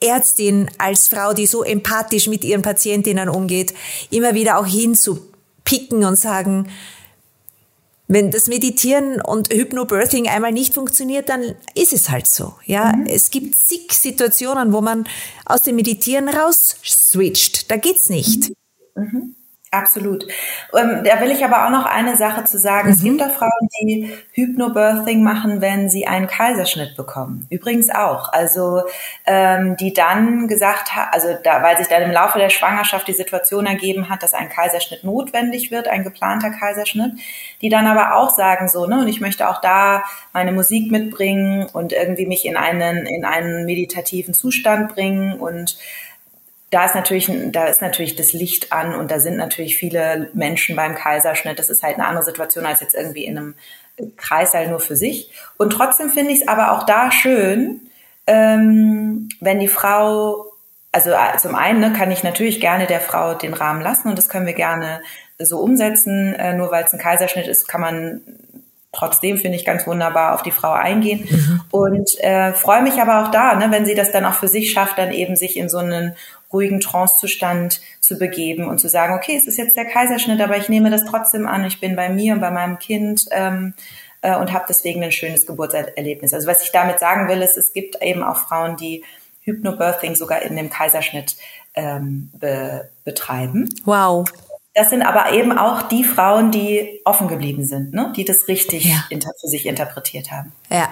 Ärztin, 0.00 0.70
als 0.78 1.08
Frau, 1.08 1.34
die 1.34 1.46
so 1.46 1.64
empathisch 1.64 2.28
mit 2.28 2.44
ihren 2.44 2.62
Patientinnen 2.62 3.28
umgeht, 3.28 3.74
immer 4.10 4.34
wieder 4.34 4.58
auch 4.58 4.66
hinzupicken 4.66 6.04
und 6.04 6.16
sagen, 6.16 6.68
wenn 8.06 8.30
das 8.30 8.46
Meditieren 8.46 9.20
und 9.20 9.52
Hypnobirthing 9.52 10.28
einmal 10.28 10.52
nicht 10.52 10.72
funktioniert, 10.72 11.28
dann 11.28 11.42
ist 11.74 11.92
es 11.92 12.08
halt 12.08 12.26
so. 12.26 12.54
Ja, 12.64 12.96
mhm. 12.96 13.06
es 13.06 13.30
gibt 13.30 13.54
zig 13.56 13.92
Situationen, 13.92 14.72
wo 14.72 14.80
man 14.80 15.06
aus 15.44 15.62
dem 15.62 15.76
Meditieren 15.76 16.28
raus 16.28 16.76
switcht. 16.84 17.70
Da 17.70 17.76
geht's 17.76 18.08
nicht. 18.08 18.52
Mhm. 18.94 19.02
Mhm. 19.02 19.34
Absolut. 19.70 20.26
Ähm, 20.74 21.02
da 21.04 21.20
will 21.20 21.30
ich 21.30 21.44
aber 21.44 21.66
auch 21.66 21.70
noch 21.70 21.84
eine 21.84 22.16
Sache 22.16 22.44
zu 22.44 22.58
sagen. 22.58 22.88
Mhm. 22.88 22.94
Es 22.94 23.02
gibt 23.02 23.20
da 23.20 23.28
Frauen, 23.28 23.68
die 23.82 24.16
Hypnobirthing 24.32 25.22
machen, 25.22 25.60
wenn 25.60 25.90
sie 25.90 26.06
einen 26.06 26.26
Kaiserschnitt 26.26 26.96
bekommen. 26.96 27.46
Übrigens 27.50 27.90
auch. 27.90 28.32
Also 28.32 28.82
ähm, 29.26 29.76
die 29.76 29.92
dann 29.92 30.48
gesagt 30.48 30.96
hat, 30.96 31.08
also 31.12 31.28
da, 31.44 31.62
weil 31.62 31.76
sich 31.76 31.88
dann 31.88 32.02
im 32.02 32.10
Laufe 32.10 32.38
der 32.38 32.48
Schwangerschaft 32.48 33.06
die 33.08 33.12
Situation 33.12 33.66
ergeben 33.66 34.08
hat, 34.08 34.22
dass 34.22 34.32
ein 34.32 34.48
Kaiserschnitt 34.48 35.04
notwendig 35.04 35.70
wird, 35.70 35.86
ein 35.86 36.02
geplanter 36.02 36.50
Kaiserschnitt, 36.50 37.12
die 37.60 37.68
dann 37.68 37.86
aber 37.86 38.16
auch 38.16 38.30
sagen 38.30 38.68
so, 38.68 38.86
ne, 38.86 39.00
und 39.00 39.08
ich 39.08 39.20
möchte 39.20 39.50
auch 39.50 39.60
da 39.60 40.04
meine 40.32 40.52
Musik 40.52 40.90
mitbringen 40.90 41.66
und 41.70 41.92
irgendwie 41.92 42.26
mich 42.26 42.46
in 42.46 42.56
einen 42.56 43.04
in 43.04 43.26
einen 43.26 43.66
meditativen 43.66 44.32
Zustand 44.32 44.94
bringen 44.94 45.38
und 45.38 45.76
da 46.70 46.84
ist 46.84 46.94
natürlich, 46.94 47.30
da 47.50 47.66
ist 47.66 47.80
natürlich 47.80 48.16
das 48.16 48.32
Licht 48.32 48.72
an 48.72 48.94
und 48.94 49.10
da 49.10 49.20
sind 49.20 49.36
natürlich 49.36 49.78
viele 49.78 50.30
Menschen 50.34 50.76
beim 50.76 50.94
Kaiserschnitt. 50.94 51.58
Das 51.58 51.70
ist 51.70 51.82
halt 51.82 51.94
eine 51.94 52.06
andere 52.06 52.24
Situation 52.24 52.66
als 52.66 52.80
jetzt 52.80 52.94
irgendwie 52.94 53.24
in 53.24 53.38
einem 53.38 53.54
Kreißsaal 54.16 54.68
nur 54.68 54.80
für 54.80 54.96
sich. 54.96 55.30
Und 55.56 55.70
trotzdem 55.70 56.10
finde 56.10 56.32
ich 56.32 56.42
es 56.42 56.48
aber 56.48 56.72
auch 56.72 56.84
da 56.84 57.10
schön, 57.10 57.80
ähm, 58.26 59.30
wenn 59.40 59.60
die 59.60 59.68
Frau, 59.68 60.44
also 60.92 61.10
äh, 61.10 61.38
zum 61.38 61.54
einen 61.54 61.80
ne, 61.80 61.92
kann 61.94 62.10
ich 62.10 62.22
natürlich 62.22 62.60
gerne 62.60 62.86
der 62.86 63.00
Frau 63.00 63.34
den 63.34 63.54
Rahmen 63.54 63.80
lassen 63.80 64.08
und 64.08 64.18
das 64.18 64.28
können 64.28 64.46
wir 64.46 64.54
gerne 64.54 65.00
so 65.38 65.58
umsetzen. 65.58 66.34
Äh, 66.34 66.52
nur 66.52 66.70
weil 66.70 66.84
es 66.84 66.92
ein 66.92 66.98
Kaiserschnitt 66.98 67.48
ist, 67.48 67.66
kann 67.66 67.80
man 67.80 68.20
trotzdem 68.92 69.36
finde 69.36 69.56
ich 69.56 69.64
ganz 69.64 69.86
wunderbar 69.86 70.34
auf 70.34 70.42
die 70.42 70.50
Frau 70.50 70.72
eingehen 70.72 71.26
mhm. 71.30 71.60
und 71.70 72.10
äh, 72.20 72.52
freue 72.52 72.82
mich 72.82 73.00
aber 73.00 73.22
auch 73.22 73.30
da, 73.30 73.54
ne, 73.54 73.70
wenn 73.70 73.86
sie 73.86 73.94
das 73.94 74.12
dann 74.12 74.24
auch 74.24 74.34
für 74.34 74.48
sich 74.48 74.72
schafft, 74.72 74.98
dann 74.98 75.12
eben 75.12 75.36
sich 75.36 75.56
in 75.56 75.68
so 75.68 75.78
einen 75.78 76.14
ruhigen 76.52 76.80
Trancezustand 76.80 77.80
zu 78.00 78.18
begeben 78.18 78.68
und 78.68 78.78
zu 78.78 78.88
sagen, 78.88 79.14
okay, 79.14 79.36
es 79.36 79.46
ist 79.46 79.58
jetzt 79.58 79.76
der 79.76 79.84
Kaiserschnitt, 79.84 80.40
aber 80.40 80.56
ich 80.56 80.68
nehme 80.68 80.90
das 80.90 81.04
trotzdem 81.04 81.46
an, 81.46 81.64
ich 81.64 81.80
bin 81.80 81.96
bei 81.96 82.08
mir 82.08 82.34
und 82.34 82.40
bei 82.40 82.50
meinem 82.50 82.78
Kind 82.78 83.26
ähm, 83.30 83.74
äh, 84.22 84.36
und 84.36 84.52
habe 84.52 84.64
deswegen 84.68 85.02
ein 85.02 85.12
schönes 85.12 85.46
Geburtserlebnis. 85.46 86.32
Also 86.32 86.46
was 86.46 86.62
ich 86.62 86.72
damit 86.72 86.98
sagen 87.00 87.28
will, 87.28 87.42
ist, 87.42 87.56
es 87.56 87.72
gibt 87.72 88.02
eben 88.02 88.22
auch 88.22 88.36
Frauen, 88.36 88.76
die 88.76 89.04
Hypnobirthing 89.42 90.14
sogar 90.14 90.42
in 90.42 90.56
dem 90.56 90.70
Kaiserschnitt 90.70 91.36
ähm, 91.74 92.30
be 92.34 92.88
betreiben. 93.04 93.68
Wow. 93.84 94.28
Das 94.74 94.90
sind 94.90 95.02
aber 95.02 95.32
eben 95.32 95.56
auch 95.58 95.82
die 95.82 96.04
Frauen, 96.04 96.50
die 96.50 97.00
offen 97.04 97.26
geblieben 97.26 97.64
sind, 97.64 97.92
ne? 97.94 98.12
die 98.16 98.24
das 98.24 98.46
richtig 98.46 98.84
ja. 98.84 99.04
für 99.10 99.48
sich 99.48 99.66
interpretiert 99.66 100.30
haben. 100.30 100.52
Ja. 100.70 100.88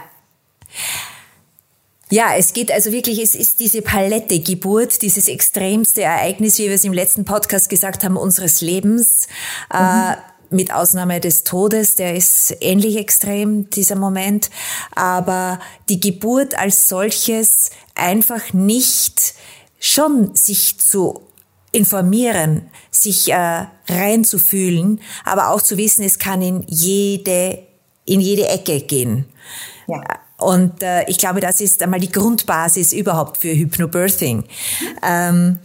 Ja, 2.10 2.34
es 2.36 2.52
geht 2.52 2.70
also 2.70 2.92
wirklich, 2.92 3.20
es 3.20 3.34
ist 3.34 3.58
diese 3.58 3.82
Palette 3.82 4.38
Geburt, 4.38 5.02
dieses 5.02 5.26
extremste 5.26 6.02
Ereignis, 6.02 6.58
wie 6.58 6.66
wir 6.66 6.74
es 6.74 6.84
im 6.84 6.92
letzten 6.92 7.24
Podcast 7.24 7.68
gesagt 7.68 8.04
haben, 8.04 8.16
unseres 8.16 8.60
Lebens. 8.60 9.26
Mhm. 9.72 9.78
Äh, 9.78 10.16
mit 10.48 10.72
Ausnahme 10.72 11.18
des 11.18 11.42
Todes, 11.42 11.96
der 11.96 12.14
ist 12.14 12.56
ähnlich 12.60 12.96
extrem, 12.96 13.68
dieser 13.70 13.96
Moment. 13.96 14.50
Aber 14.94 15.58
die 15.88 15.98
Geburt 15.98 16.56
als 16.56 16.88
solches 16.88 17.70
einfach 17.96 18.52
nicht 18.52 19.34
schon 19.80 20.36
sich 20.36 20.78
zu 20.78 21.22
informieren, 21.72 22.70
sich 22.92 23.32
äh, 23.32 23.66
reinzufühlen, 23.88 25.00
aber 25.24 25.50
auch 25.50 25.60
zu 25.60 25.76
wissen, 25.76 26.04
es 26.04 26.20
kann 26.20 26.40
in 26.40 26.64
jede, 26.68 27.66
in 28.04 28.20
jede 28.20 28.46
Ecke 28.48 28.80
gehen. 28.80 29.26
Ja. 29.88 30.00
Und 30.38 30.82
äh, 30.82 31.04
ich 31.08 31.18
glaube, 31.18 31.40
das 31.40 31.60
ist 31.60 31.82
einmal 31.82 32.00
die 32.00 32.12
Grundbasis 32.12 32.92
überhaupt 32.92 33.38
für 33.38 33.48
Hypnobirthing. 33.48 34.44
Ähm, 35.02 35.58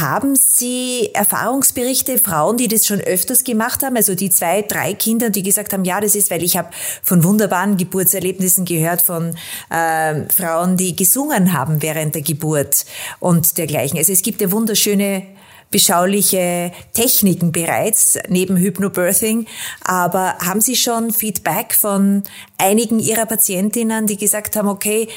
haben 0.00 0.34
Sie 0.34 1.10
Erfahrungsberichte, 1.14 2.18
Frauen, 2.18 2.56
die 2.56 2.66
das 2.66 2.84
schon 2.84 3.00
öfters 3.00 3.44
gemacht 3.44 3.84
haben, 3.84 3.96
also 3.96 4.16
die 4.16 4.28
zwei, 4.28 4.62
drei 4.62 4.92
Kinder, 4.92 5.30
die 5.30 5.44
gesagt 5.44 5.72
haben, 5.72 5.84
ja, 5.84 6.00
das 6.00 6.16
ist, 6.16 6.32
weil 6.32 6.42
ich 6.42 6.56
habe 6.56 6.70
von 7.02 7.22
wunderbaren 7.22 7.76
Geburtserlebnissen 7.76 8.64
gehört 8.64 9.02
von 9.02 9.36
äh, 9.70 10.22
Frauen, 10.30 10.76
die 10.76 10.96
gesungen 10.96 11.52
haben 11.52 11.80
während 11.80 12.16
der 12.16 12.22
Geburt 12.22 12.86
und 13.20 13.56
dergleichen. 13.56 13.98
Also 13.98 14.12
es 14.12 14.22
gibt 14.22 14.40
ja 14.40 14.50
wunderschöne 14.50 15.22
beschauliche 15.70 16.72
Techniken 16.94 17.52
bereits 17.52 18.18
neben 18.28 18.56
Hypnobirthing. 18.56 19.46
Aber 19.84 20.36
haben 20.38 20.60
Sie 20.60 20.76
schon 20.76 21.12
Feedback 21.12 21.74
von 21.74 22.22
einigen 22.56 22.98
Ihrer 22.98 23.26
Patientinnen, 23.26 24.06
die 24.06 24.16
gesagt 24.16 24.56
haben, 24.56 24.68
okay, 24.68 25.08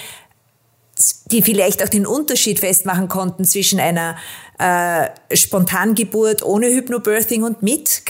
die 1.32 1.42
vielleicht 1.42 1.84
auch 1.84 1.90
den 1.90 2.06
Unterschied 2.06 2.60
festmachen 2.60 3.08
konnten 3.08 3.46
zwischen 3.46 3.80
einer 3.80 4.18
äh, 4.60 5.10
Spontangeburt 5.36 6.44
ohne 6.44 6.68
Hypnobirthing 6.68 7.44
und 7.44 7.64
mit, 7.64 8.04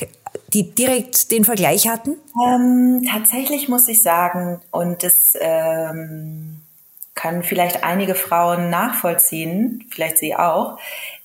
die 0.54 0.72
direkt 0.72 1.32
den 1.32 1.46
Vergleich 1.46 1.88
hatten? 1.88 2.18
Ähm, 2.46 3.08
tatsächlich 3.10 3.70
muss 3.70 3.88
ich 3.88 4.02
sagen, 4.02 4.60
und 4.72 5.04
das 5.04 5.38
ähm, 5.40 6.62
können 7.16 7.44
vielleicht 7.44 7.84
einige 7.84 8.16
Frauen 8.16 8.70
nachvollziehen, 8.70 9.86
vielleicht 9.90 10.18
Sie 10.18 10.36
auch, 10.36 10.78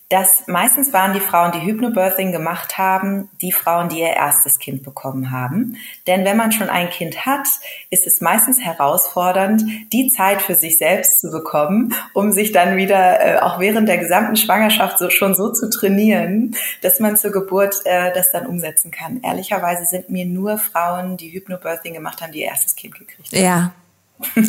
dass 0.08 0.46
meistens 0.46 0.92
waren 0.92 1.14
die 1.14 1.20
Frauen, 1.20 1.50
die 1.50 1.66
Hypnobirthing 1.66 2.30
gemacht 2.30 2.78
haben, 2.78 3.28
die 3.40 3.50
Frauen, 3.50 3.88
die 3.88 4.00
ihr 4.00 4.10
erstes 4.10 4.60
Kind 4.60 4.84
bekommen 4.84 5.32
haben. 5.32 5.76
Denn 6.06 6.24
wenn 6.24 6.36
man 6.36 6.52
schon 6.52 6.68
ein 6.68 6.90
Kind 6.90 7.26
hat, 7.26 7.48
ist 7.90 8.06
es 8.06 8.20
meistens 8.20 8.60
herausfordernd, 8.60 9.64
die 9.92 10.08
Zeit 10.10 10.42
für 10.42 10.54
sich 10.54 10.78
selbst 10.78 11.20
zu 11.20 11.32
bekommen, 11.32 11.92
um 12.14 12.30
sich 12.30 12.52
dann 12.52 12.76
wieder 12.76 13.20
äh, 13.20 13.38
auch 13.40 13.58
während 13.58 13.88
der 13.88 13.98
gesamten 13.98 14.36
Schwangerschaft 14.36 15.00
so, 15.00 15.10
schon 15.10 15.34
so 15.34 15.52
zu 15.52 15.68
trainieren, 15.70 16.54
dass 16.82 17.00
man 17.00 17.16
zur 17.16 17.32
Geburt 17.32 17.82
äh, 17.84 18.12
das 18.14 18.30
dann 18.30 18.46
umsetzen 18.46 18.92
kann. 18.92 19.20
Ehrlicherweise 19.22 19.86
sind 19.86 20.08
mir 20.08 20.24
nur 20.24 20.58
Frauen, 20.58 21.16
die 21.16 21.30
Hypnobirthing 21.30 21.94
gemacht 21.94 22.22
haben, 22.22 22.30
die 22.30 22.40
ihr 22.40 22.46
erstes 22.46 22.76
Kind 22.76 22.94
gekriegt 22.94 23.32
haben. 23.32 23.42
Ja. 23.42 23.72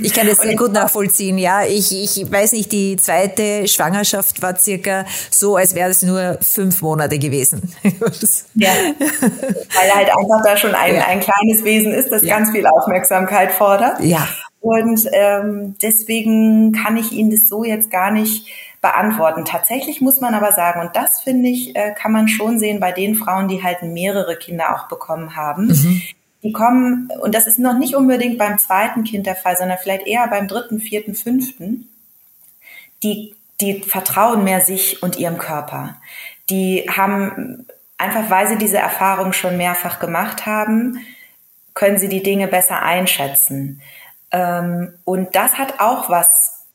Ich 0.01 0.13
kann 0.13 0.27
das 0.27 0.37
sehr 0.37 0.55
gut 0.55 0.71
nachvollziehen, 0.71 1.37
ja. 1.37 1.63
Ich, 1.65 1.91
ich 1.91 2.31
weiß 2.31 2.53
nicht, 2.53 2.71
die 2.71 2.95
zweite 2.95 3.67
Schwangerschaft 3.67 4.41
war 4.41 4.57
circa 4.57 5.05
so, 5.29 5.57
als 5.57 5.75
wäre 5.75 5.89
es 5.89 6.01
nur 6.03 6.37
fünf 6.41 6.81
Monate 6.81 7.19
gewesen. 7.19 7.73
ja, 8.55 8.69
weil 8.69 9.95
halt 9.95 10.09
einfach 10.09 10.43
da 10.43 10.55
schon 10.55 10.73
ein, 10.73 10.95
ja. 10.95 11.05
ein 11.07 11.19
kleines 11.19 11.65
Wesen 11.65 11.91
ist, 11.93 12.11
das 12.11 12.23
ja. 12.23 12.37
ganz 12.37 12.51
viel 12.51 12.65
Aufmerksamkeit 12.65 13.51
fordert. 13.51 13.99
Ja. 13.99 14.27
Und 14.61 15.07
ähm, 15.11 15.75
deswegen 15.81 16.71
kann 16.71 16.97
ich 16.97 17.11
Ihnen 17.11 17.31
das 17.31 17.47
so 17.47 17.63
jetzt 17.63 17.91
gar 17.91 18.11
nicht 18.11 18.47
beantworten. 18.81 19.43
Tatsächlich 19.43 20.01
muss 20.01 20.21
man 20.21 20.33
aber 20.33 20.53
sagen, 20.53 20.81
und 20.81 20.95
das 20.95 21.19
finde 21.19 21.49
ich, 21.49 21.75
äh, 21.75 21.93
kann 21.93 22.11
man 22.11 22.27
schon 22.27 22.57
sehen 22.57 22.79
bei 22.79 22.91
den 22.91 23.15
Frauen, 23.15 23.47
die 23.47 23.63
halt 23.63 23.83
mehrere 23.83 24.37
Kinder 24.37 24.75
auch 24.75 24.87
bekommen 24.87 25.35
haben, 25.35 25.67
mhm 25.67 26.01
die 26.47 26.53
kommen, 26.53 27.09
und 27.21 27.35
das 27.35 27.45
ist 27.45 27.59
noch 27.59 27.77
nicht 27.77 27.93
unbedingt 27.93 28.37
beim 28.37 28.57
zweiten 28.57 29.03
Kind 29.03 29.25
der 29.25 29.35
Fall, 29.35 29.57
sondern 29.57 29.77
vielleicht 29.77 30.07
eher 30.07 30.27
beim 30.29 30.47
dritten, 30.47 30.79
vierten, 30.79 31.13
fünften, 31.13 31.89
die, 33.03 33.35
die 33.59 33.81
vertrauen 33.81 34.45
mehr 34.45 34.61
sich 34.61 35.03
und 35.03 35.17
ihrem 35.17 35.37
Körper. 35.37 35.97
Die 36.49 36.85
haben, 36.89 37.67
einfach 37.97 38.29
weil 38.29 38.47
sie 38.47 38.57
diese 38.57 38.77
Erfahrung 38.77 39.33
schon 39.33 39.57
mehrfach 39.57 39.99
gemacht 39.99 40.45
haben, 40.45 41.05
können 41.73 41.99
sie 41.99 42.07
die 42.07 42.23
Dinge 42.23 42.47
besser 42.47 42.81
einschätzen. 42.81 43.81
Ähm, 44.31 44.93
und 45.03 45.35
das 45.35 45.57
hat 45.57 45.81
auch 45.81 46.09
was 46.09 46.65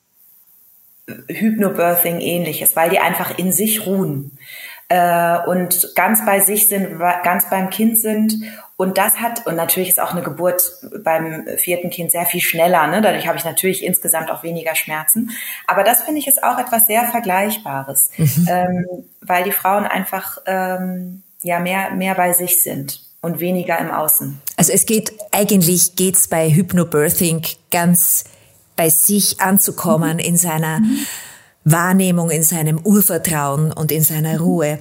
Hypnobirthing 1.29 2.21
ähnliches, 2.21 2.77
weil 2.77 2.91
die 2.91 2.99
einfach 2.99 3.39
in 3.39 3.53
sich 3.53 3.87
ruhen 3.87 4.37
äh, 4.93 5.39
und 5.47 5.93
ganz 5.95 6.25
bei 6.27 6.41
sich 6.41 6.69
sind, 6.69 6.99
ganz 6.99 7.49
beim 7.49 7.71
Kind 7.71 7.99
sind. 7.99 8.35
Und 8.77 8.99
das 8.99 9.21
hat, 9.21 9.47
und 9.47 9.57
natürlich 9.57 9.89
ist 9.89 10.01
auch 10.01 10.13
eine 10.13 10.23
Geburt 10.23 10.71
beim 11.03 11.47
vierten 11.57 11.89
Kind 11.89 12.11
sehr 12.11 12.27
viel 12.27 12.43
schneller. 12.43 12.87
Ne? 12.89 13.01
Dadurch 13.01 13.27
habe 13.27 13.39
ich 13.39 13.45
natürlich 13.45 13.85
insgesamt 13.85 14.31
auch 14.31 14.43
weniger 14.43 14.75
Schmerzen. 14.75 15.31
Aber 15.67 15.83
das 15.83 16.03
finde 16.03 16.21
ich 16.21 16.27
ist 16.27 16.43
auch 16.43 16.59
etwas 16.59 16.87
sehr 16.87 17.05
Vergleichbares, 17.05 18.11
mhm. 18.19 18.49
ähm, 18.51 18.87
weil 19.23 19.45
die 19.45 19.53
Frauen 19.53 19.87
einfach 19.87 20.39
ähm, 20.45 21.23
ja 21.41 21.59
mehr, 21.59 21.93
mehr 21.93 22.15
bei 22.15 22.35
sich 22.35 22.63
sind 22.63 23.01
und 23.23 23.41
weniger 23.41 23.79
im 23.79 23.91
Außen. 23.91 24.43
Also 24.59 24.73
es 24.73 24.85
geht, 24.85 25.13
eigentlich 25.31 25.97
geht's 25.97 26.29
bei 26.29 26.51
Hypnobirthing 26.51 27.47
ganz 27.71 28.25
bei 28.77 28.91
sich 28.91 29.41
anzukommen 29.41 30.15
mhm. 30.15 30.19
in 30.19 30.37
seiner 30.37 30.81
mhm 30.81 31.07
Wahrnehmung, 31.65 32.31
in 32.31 32.43
seinem 32.43 32.79
Urvertrauen 32.79 33.73
und 33.73 33.93
in 33.93 34.03
seiner 34.03 34.41
Ruhe. 34.41 34.79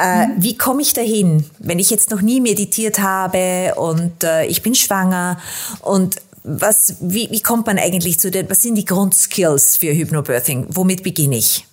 Äh, 0.00 0.26
mhm. 0.26 0.34
Wie 0.38 0.56
komme 0.56 0.82
ich 0.82 0.92
dahin, 0.92 1.44
wenn 1.58 1.78
ich 1.78 1.90
jetzt 1.90 2.10
noch 2.10 2.22
nie 2.22 2.40
meditiert 2.40 3.00
habe 3.00 3.74
und 3.76 4.24
äh, 4.24 4.46
ich 4.46 4.62
bin 4.62 4.74
schwanger 4.74 5.38
und 5.80 6.16
was, 6.42 6.96
wie, 7.00 7.28
wie 7.30 7.40
kommt 7.40 7.66
man 7.66 7.78
eigentlich 7.78 8.18
zu 8.18 8.30
den, 8.30 8.48
was 8.48 8.62
sind 8.62 8.74
die 8.76 8.84
Grundskills 8.84 9.76
für 9.76 9.94
Hypnobirthing? 9.94 10.66
Womit 10.70 11.02
beginne 11.02 11.36
ich? 11.36 11.66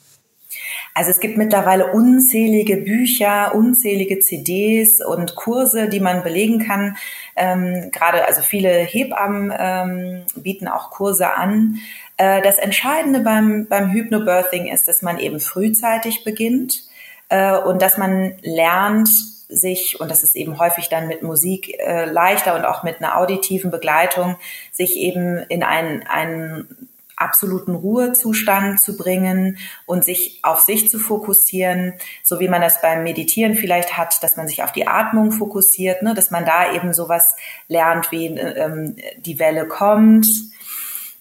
Also 0.93 1.11
es 1.11 1.19
gibt 1.19 1.37
mittlerweile 1.37 1.91
unzählige 1.91 2.77
Bücher, 2.77 3.53
unzählige 3.53 4.19
CDs 4.19 4.99
und 5.05 5.35
Kurse, 5.35 5.89
die 5.89 5.99
man 5.99 6.23
belegen 6.23 6.59
kann. 6.59 6.97
Ähm, 7.35 7.91
gerade 7.91 8.27
also 8.27 8.41
viele 8.41 8.69
Hebammen 8.69 9.53
ähm, 9.57 10.23
bieten 10.35 10.67
auch 10.67 10.89
Kurse 10.89 11.35
an. 11.35 11.77
Äh, 12.17 12.41
das 12.41 12.57
Entscheidende 12.57 13.21
beim, 13.21 13.67
beim 13.67 13.91
Hypnobirthing 13.91 14.67
ist, 14.67 14.87
dass 14.87 15.01
man 15.01 15.19
eben 15.19 15.39
frühzeitig 15.39 16.23
beginnt 16.23 16.83
äh, 17.29 17.57
und 17.57 17.81
dass 17.81 17.97
man 17.97 18.35
lernt, 18.41 19.09
sich, 19.49 19.99
und 20.01 20.11
das 20.11 20.23
ist 20.23 20.35
eben 20.35 20.59
häufig 20.59 20.89
dann 20.89 21.07
mit 21.07 21.23
Musik 21.23 21.79
äh, 21.79 22.05
leichter 22.05 22.55
und 22.55 22.65
auch 22.65 22.83
mit 22.83 23.01
einer 23.01 23.17
auditiven 23.17 23.71
Begleitung, 23.71 24.35
sich 24.71 24.97
eben 24.97 25.37
in 25.47 25.63
einen, 25.63 26.03
einen 26.03 26.89
absoluten 27.15 27.73
Ruhezustand 27.73 28.79
zu 28.79 28.95
bringen 28.95 29.57
und 29.85 30.05
sich 30.05 30.39
auf 30.43 30.59
sich 30.59 30.89
zu 30.89 30.99
fokussieren, 30.99 31.93
so 32.23 32.39
wie 32.39 32.47
man 32.47 32.61
das 32.61 32.81
beim 32.81 33.03
Meditieren 33.03 33.55
vielleicht 33.55 33.97
hat, 33.97 34.21
dass 34.21 34.37
man 34.37 34.47
sich 34.47 34.63
auf 34.63 34.71
die 34.71 34.87
Atmung 34.87 35.31
fokussiert, 35.31 36.03
ne, 36.03 36.13
dass 36.13 36.29
man 36.29 36.45
da 36.45 36.73
eben 36.73 36.93
sowas 36.93 37.35
lernt, 37.67 38.11
wie 38.11 38.27
ähm, 38.27 38.97
die 39.17 39.39
Welle 39.39 39.67
kommt, 39.67 40.27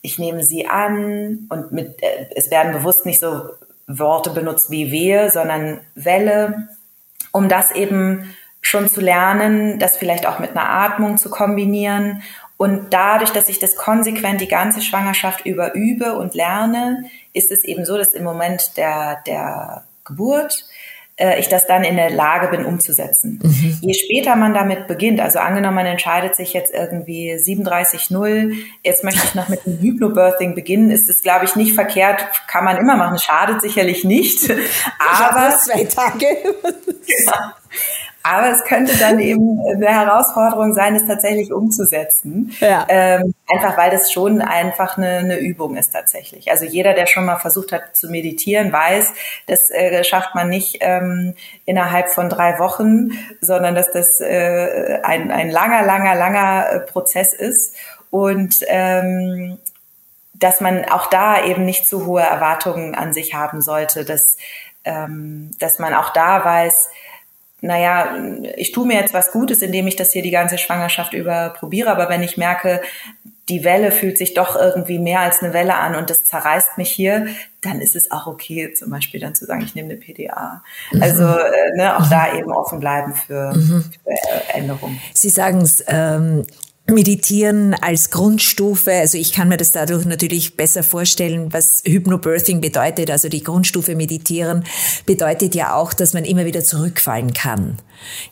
ich 0.07 0.21
nehme 0.21 0.45
sie 0.45 0.69
an 0.69 1.47
und 1.51 1.73
mit, 1.73 2.01
äh, 2.03 2.27
es 2.35 2.51
werden 2.51 2.73
bewusst 2.73 3.05
nicht 3.07 3.21
so 3.21 3.51
Worte 3.89 4.31
benutzt 4.31 4.71
wie 4.71 4.93
Wehe, 4.93 5.31
sondern 5.31 5.81
Welle, 5.95 6.69
um 7.33 7.49
das 7.49 7.73
eben 7.73 8.35
schon 8.61 8.89
zu 8.89 9.01
lernen, 9.01 9.79
das 9.79 9.97
vielleicht 9.97 10.27
auch 10.27 10.39
mit 10.39 10.53
einer 10.53 10.69
Atmung 10.69 11.19
zu 11.19 11.29
kombinieren. 11.29 12.23
Und 12.57 12.93
dadurch, 12.95 13.31
dass 13.31 13.49
ich 13.49 13.59
das 13.59 13.77
konsequent 13.77 14.41
die 14.41 14.49
ganze 14.49 14.81
Schwangerschaft 14.81 15.45
über 15.45 15.75
übe 15.75 16.15
und 16.15 16.35
lerne, 16.35 17.05
ist 17.33 17.51
es 17.51 17.65
eben 17.65 17.85
so, 17.85 17.99
dass 17.99 18.15
im 18.15 18.25
Moment 18.25 18.77
der, 18.77 19.23
der 19.27 19.85
Geburt 20.05 20.65
äh, 21.17 21.41
ich 21.41 21.49
das 21.49 21.67
dann 21.67 21.83
in 21.83 21.97
der 21.97 22.11
Lage 22.11 22.49
bin 22.49 22.65
umzusetzen. 22.65 23.41
Mhm. 23.43 23.79
Je 23.81 23.95
später 23.95 24.37
man 24.37 24.53
damit 24.53 24.87
beginnt, 24.87 25.21
also 25.21 25.39
angenommen, 25.39 25.77
man 25.77 25.87
entscheidet 25.87 26.37
sich 26.37 26.53
jetzt 26.53 26.75
irgendwie 26.75 27.33
37.0, 27.35 28.55
jetzt 28.85 29.03
möchte 29.03 29.23
ich 29.25 29.35
noch 29.35 29.49
mit 29.49 29.65
dem 29.65 29.79
Hypnobirthing 29.79 30.55
beginnen, 30.55 30.91
ist 30.91 31.09
es, 31.09 31.23
glaube 31.23 31.47
ich, 31.47 31.57
nicht 31.57 31.75
verkehrt, 31.75 32.25
kann 32.49 32.65
man 32.65 32.77
immer 32.77 32.97
machen, 32.97 33.19
schadet 33.19 33.63
sicherlich 33.63 34.05
nicht. 34.05 34.51
Aber 34.99 35.57
zwei 35.57 35.85
Tage. 35.85 36.27
ja. 37.07 37.55
Aber 38.29 38.51
es 38.51 38.65
könnte 38.65 38.97
dann 38.99 39.21
eben 39.21 39.61
eine 39.61 39.87
Herausforderung 39.87 40.73
sein, 40.73 40.97
es 40.97 41.07
tatsächlich 41.07 41.53
umzusetzen. 41.53 42.53
Ja. 42.59 42.85
Ähm, 42.89 43.35
einfach 43.47 43.79
weil 43.79 43.91
das 43.91 44.11
schon 44.11 44.43
einfach 44.43 44.99
eine, 44.99 45.19
eine 45.19 45.39
Übung 45.39 45.77
ist 45.77 45.93
tatsächlich. 45.93 46.51
Also 46.51 46.65
jeder, 46.65 46.95
der 46.95 47.07
schon 47.07 47.25
mal 47.25 47.37
versucht 47.37 47.71
hat 47.71 47.97
zu 47.97 48.09
meditieren, 48.09 48.73
weiß, 48.73 49.13
das 49.47 49.71
äh, 49.71 50.03
schafft 50.03 50.35
man 50.35 50.49
nicht 50.49 50.79
ähm, 50.81 51.35
innerhalb 51.67 52.09
von 52.09 52.29
drei 52.29 52.59
Wochen, 52.59 53.11
sondern 53.41 53.77
dass 53.77 53.93
das 53.93 54.21
äh, 54.21 54.99
ein, 55.05 55.31
ein 55.31 55.51
langer, 55.51 55.85
langer, 55.85 56.17
langer 56.17 56.67
äh, 56.71 56.81
Prozess 56.81 57.33
ist. 57.33 57.77
Und 58.11 58.57
ähm, 58.67 59.59
dass 60.35 60.61
man 60.61 60.85
auch 60.85 61.07
da 61.07 61.45
eben 61.45 61.65
nicht 61.65 61.89
zu 61.89 62.07
hohe 62.07 62.23
Erwartungen 62.23 62.95
an 62.97 63.13
sich 63.13 63.35
haben 63.35 63.61
sollte, 63.61 64.05
dass, 64.05 64.37
ähm, 64.85 65.53
dass 65.61 65.79
man 65.79 65.95
auch 65.95 66.13
da 66.13 66.45
weiß, 66.45 66.91
naja, 67.67 68.17
ich 68.57 68.73
tue 68.73 68.87
mir 68.87 68.99
jetzt 68.99 69.15
was 69.15 69.33
Gutes, 69.33 69.63
indem 69.63 69.87
ich 69.87 69.97
das 69.97 70.13
hier 70.13 70.23
die 70.23 70.31
ganze 70.31 70.59
Schwangerschaft 70.59 71.13
über 71.13 71.51
probiere, 71.51 71.91
aber 71.91 72.09
wenn 72.09 72.23
ich 72.23 72.37
merke, 72.37 72.81
die 73.49 73.63
Welle 73.63 73.93
fühlt 73.93 74.19
sich 74.19 74.35
doch 74.35 74.57
irgendwie 74.57 74.99
mehr 74.99 75.21
als 75.21 75.41
eine 75.41 75.53
Welle 75.53 75.77
an 75.77 75.95
und 75.95 76.11
das 76.11 76.25
zerreißt 76.25 76.79
mich 76.79 76.91
hier, 76.91 77.29
dann 77.63 77.81
ist 77.81 77.95
es 77.95 78.11
auch 78.11 78.27
okay, 78.27 78.73
zum 78.73 78.91
Beispiel 78.91 79.21
dann 79.21 79.37
zu 79.37 79.45
sagen, 79.45 79.63
ich 79.63 79.75
nehme 79.75 79.91
eine 79.91 79.99
PDA. 79.99 80.65
Mhm. 80.91 81.03
Also 81.03 81.25
äh, 81.25 81.77
ne, 81.77 81.97
auch 81.97 82.09
da 82.09 82.35
eben 82.35 82.51
offen 82.51 82.81
bleiben 82.81 83.15
für, 83.15 83.53
mhm. 83.55 83.85
für 84.03 84.55
Änderungen. 84.55 85.01
Sie 85.15 85.29
sagen 85.29 85.61
es, 85.61 85.85
ähm, 85.87 86.45
Meditieren 86.89 87.75
als 87.75 88.11
Grundstufe, 88.11 88.93
also 88.93 89.19
ich 89.19 89.33
kann 89.33 89.49
mir 89.49 89.57
das 89.57 89.73
dadurch 89.73 90.05
natürlich 90.05 90.57
besser 90.57 90.85
vorstellen, 90.85 91.53
was 91.53 91.83
Hypnobirthing 91.85 92.61
bedeutet. 92.61 93.11
Also 93.11 93.29
die 93.29 93.43
Grundstufe 93.43 93.97
Meditieren 93.97 94.63
bedeutet 95.05 95.57
ja 95.57 95.75
auch, 95.75 95.93
dass 95.93 96.13
man 96.13 96.25
immer 96.25 96.45
wieder 96.45 96.63
zurückfallen 96.63 97.33
kann. 97.33 97.79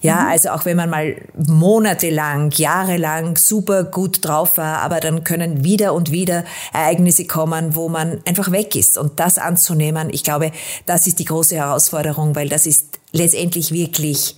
Ja, 0.01 0.21
mhm. 0.21 0.29
also 0.29 0.51
auch 0.51 0.65
wenn 0.67 0.77
man 0.77 0.89
mal 0.89 1.17
monatelang, 1.37 2.53
jahrelang 2.53 3.37
super 3.37 3.83
gut 3.83 4.25
drauf 4.25 4.57
war, 4.57 4.83
aber 4.83 5.01
dann 5.01 5.25
können 5.25 5.65
wieder 5.65 5.93
und 5.93 6.13
wieder 6.13 6.45
Ereignisse 6.73 7.27
kommen, 7.27 7.75
wo 7.75 7.89
man 7.89 8.21
einfach 8.25 8.53
weg 8.53 8.77
ist. 8.77 8.97
Und 8.97 9.19
das 9.19 9.37
anzunehmen, 9.37 10.11
ich 10.13 10.23
glaube, 10.23 10.53
das 10.87 11.09
ist 11.09 11.19
die 11.19 11.25
große 11.25 11.57
Herausforderung, 11.57 12.37
weil 12.37 12.49
das 12.49 12.67
ist 12.67 13.01
letztendlich 13.11 13.73
wirklich 13.73 14.37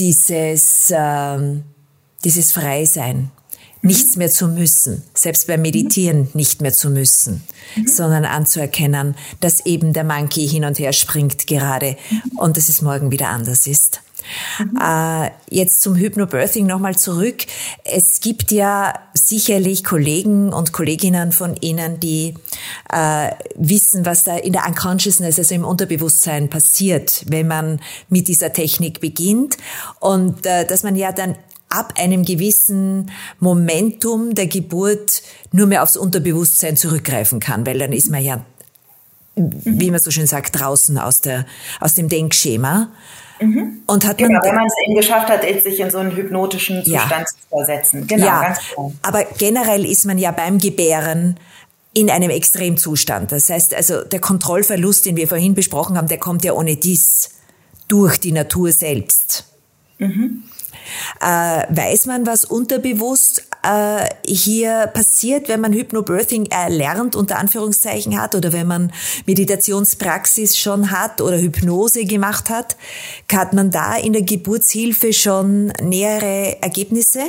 dieses, 0.00 0.92
ähm, 0.92 1.62
dieses 2.24 2.52
Freisein, 2.52 3.30
nichts 3.82 4.16
mehr 4.16 4.30
zu 4.30 4.48
müssen, 4.48 5.02
selbst 5.14 5.46
beim 5.46 5.62
Meditieren 5.62 6.28
nicht 6.34 6.60
mehr 6.60 6.72
zu 6.72 6.90
müssen, 6.90 7.42
mhm. 7.76 7.86
sondern 7.86 8.24
anzuerkennen, 8.24 9.14
dass 9.40 9.64
eben 9.64 9.92
der 9.92 10.04
Monkey 10.04 10.46
hin 10.46 10.64
und 10.64 10.78
her 10.78 10.92
springt 10.92 11.46
gerade 11.46 11.96
und 12.36 12.56
dass 12.56 12.68
es 12.68 12.82
morgen 12.82 13.10
wieder 13.10 13.28
anders 13.28 13.66
ist. 13.66 14.02
Mhm. 14.58 14.78
Äh, 14.80 15.30
jetzt 15.48 15.80
zum 15.80 15.96
Hypnobirthing 15.96 16.66
nochmal 16.66 16.96
zurück. 16.96 17.46
Es 17.84 18.20
gibt 18.20 18.52
ja 18.52 18.94
sicherlich 19.14 19.82
Kollegen 19.82 20.52
und 20.52 20.72
Kolleginnen 20.72 21.32
von 21.32 21.56
Ihnen, 21.56 22.00
die 22.00 22.34
äh, 22.92 23.30
wissen, 23.56 24.04
was 24.04 24.24
da 24.24 24.36
in 24.36 24.52
der 24.52 24.66
Unconsciousness, 24.66 25.38
also 25.38 25.54
im 25.54 25.64
Unterbewusstsein 25.64 26.50
passiert, 26.50 27.24
wenn 27.28 27.46
man 27.46 27.80
mit 28.08 28.28
dieser 28.28 28.52
Technik 28.52 29.00
beginnt 29.00 29.56
und 30.00 30.44
äh, 30.46 30.66
dass 30.66 30.82
man 30.82 30.96
ja 30.96 31.12
dann 31.12 31.36
ab 31.70 31.94
einem 31.96 32.24
gewissen 32.24 33.10
Momentum 33.38 34.34
der 34.34 34.46
Geburt 34.46 35.22
nur 35.52 35.66
mehr 35.66 35.82
aufs 35.82 35.96
Unterbewusstsein 35.96 36.76
zurückgreifen 36.76 37.40
kann, 37.40 37.64
weil 37.64 37.78
dann 37.78 37.92
ist 37.92 38.10
man 38.10 38.22
ja, 38.22 38.44
wie 39.36 39.90
man 39.90 40.00
so 40.00 40.10
schön 40.10 40.26
sagt, 40.26 40.60
draußen 40.60 40.98
aus, 40.98 41.20
der, 41.20 41.46
aus 41.80 41.94
dem 41.94 42.08
Denkschema. 42.08 42.90
Mhm. 43.40 43.82
Und 43.86 44.06
hat 44.06 44.18
genau, 44.18 44.32
man, 44.32 44.42
wenn 44.42 44.54
man 44.54 44.66
es 44.66 44.74
eben 44.84 44.96
geschafft 44.96 45.28
hat, 45.28 45.42
sich 45.62 45.80
in 45.80 45.90
so 45.90 45.98
einen 45.98 46.14
hypnotischen 46.14 46.84
Zustand 46.84 47.10
ja. 47.10 47.24
zu 47.24 47.48
versetzen. 47.48 48.06
Genau, 48.06 48.26
ja, 48.26 48.42
ganz 48.42 48.58
klar. 48.58 48.92
Aber 49.02 49.24
generell 49.38 49.86
ist 49.86 50.04
man 50.04 50.18
ja 50.18 50.30
beim 50.30 50.58
Gebären 50.58 51.38
in 51.94 52.10
einem 52.10 52.30
Extremzustand. 52.30 53.32
Das 53.32 53.48
heißt 53.48 53.74
also, 53.74 54.04
der 54.04 54.20
Kontrollverlust, 54.20 55.06
den 55.06 55.16
wir 55.16 55.26
vorhin 55.26 55.54
besprochen 55.54 55.96
haben, 55.96 56.08
der 56.08 56.18
kommt 56.18 56.44
ja 56.44 56.52
ohne 56.52 56.76
dies 56.76 57.30
durch 57.88 58.20
die 58.20 58.32
Natur 58.32 58.72
selbst. 58.72 59.46
Mhm. 59.98 60.44
Äh, 61.20 61.64
weiß 61.68 62.06
man, 62.06 62.26
was 62.26 62.44
unterbewusst 62.44 63.48
äh, 63.62 64.06
hier 64.26 64.86
passiert, 64.88 65.48
wenn 65.48 65.60
man 65.60 65.72
Hypnobirthing 65.72 66.46
erlernt, 66.46 67.16
unter 67.16 67.38
Anführungszeichen 67.38 68.20
hat, 68.20 68.34
oder 68.34 68.52
wenn 68.52 68.66
man 68.66 68.92
Meditationspraxis 69.26 70.58
schon 70.58 70.90
hat 70.90 71.20
oder 71.20 71.38
Hypnose 71.38 72.04
gemacht 72.04 72.50
hat? 72.50 72.76
Hat 73.32 73.52
man 73.52 73.70
da 73.70 73.96
in 73.96 74.12
der 74.12 74.22
Geburtshilfe 74.22 75.12
schon 75.12 75.72
nähere 75.82 76.62
Ergebnisse? 76.62 77.20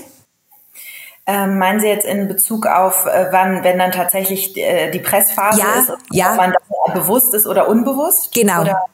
Ähm, 1.28 1.60
meinen 1.60 1.80
Sie 1.80 1.88
jetzt 1.88 2.06
in 2.06 2.28
Bezug 2.28 2.65
auf, 2.65 3.06
äh, 3.06 3.28
wann, 3.32 3.63
wenn 3.63 3.78
dann 3.78 3.91
tatsächlich 3.91 4.58
äh, 4.58 4.89
die 4.89 5.00
Pressphase 5.00 5.60
ja, 5.60 5.80
ist, 5.80 5.93
ja. 6.12 6.32
ob 6.32 6.38
man 6.38 6.54
das 6.54 6.93
bewusst 6.93 7.34
ist 7.34 7.45
oder 7.45 7.67
unbewusst? 7.67 8.34
Genau. 8.34 8.62
Oder? 8.62 8.86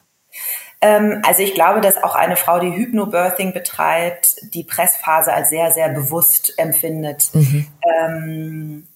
Ähm, 0.80 1.22
also 1.26 1.42
ich 1.42 1.54
glaube, 1.54 1.80
dass 1.80 2.02
auch 2.02 2.14
eine 2.14 2.36
Frau, 2.36 2.60
die 2.60 2.72
Hypnobirthing 2.72 3.52
betreibt, 3.52 4.36
die 4.54 4.64
Pressphase 4.64 5.32
als 5.32 5.50
sehr, 5.50 5.72
sehr 5.72 5.88
bewusst 5.88 6.54
empfindet. 6.56 7.30
Mhm. 7.32 7.66
Ähm, 7.84 8.88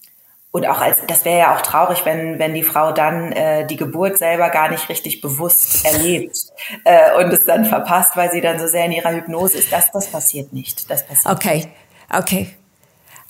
und 0.51 0.67
auch 0.67 0.79
als, 0.81 0.99
das 1.07 1.25
wäre 1.25 1.39
ja 1.39 1.55
auch 1.55 1.61
traurig, 1.61 2.05
wenn, 2.05 2.37
wenn 2.37 2.53
die 2.53 2.61
Frau 2.61 2.91
dann 2.91 3.31
äh, 3.31 3.65
die 3.65 3.75
Geburt 3.75 4.19
selber 4.19 4.51
gar 4.51 4.69
nicht 4.69 4.87
richtig 4.87 5.19
bewusst 5.19 5.83
erlebt 5.83 6.37
äh, 6.85 7.17
und 7.17 7.33
es 7.33 7.45
dann 7.45 7.65
verpasst, 7.65 8.15
weil 8.15 8.31
sie 8.31 8.39
dann 8.39 8.59
so 8.59 8.67
sehr 8.67 8.85
in 8.85 8.91
ihrer 8.91 9.11
Hypnose 9.11 9.57
ist. 9.57 9.73
Das, 9.73 9.91
das 9.91 10.07
passiert 10.07 10.53
nicht. 10.53 10.89
Das 10.91 11.07
passiert 11.07 11.33
okay, 11.33 11.55
nicht. 11.55 11.69
okay. 12.15 12.49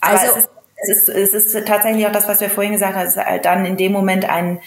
Also, 0.01 0.25
es 0.25 0.35
ist, 0.35 0.49
es, 0.75 0.89
ist, 0.89 1.09
es 1.09 1.53
ist 1.53 1.67
tatsächlich 1.67 2.05
auch 2.05 2.11
das, 2.11 2.27
was 2.27 2.41
wir 2.41 2.49
vorhin 2.49 2.73
gesagt 2.73 2.93
haben, 2.93 3.07
es 3.07 3.15
ist 3.15 3.25
halt 3.25 3.45
dann 3.45 3.65
in 3.65 3.77
dem 3.77 3.93
Moment 3.93 4.29
ein, 4.29 4.59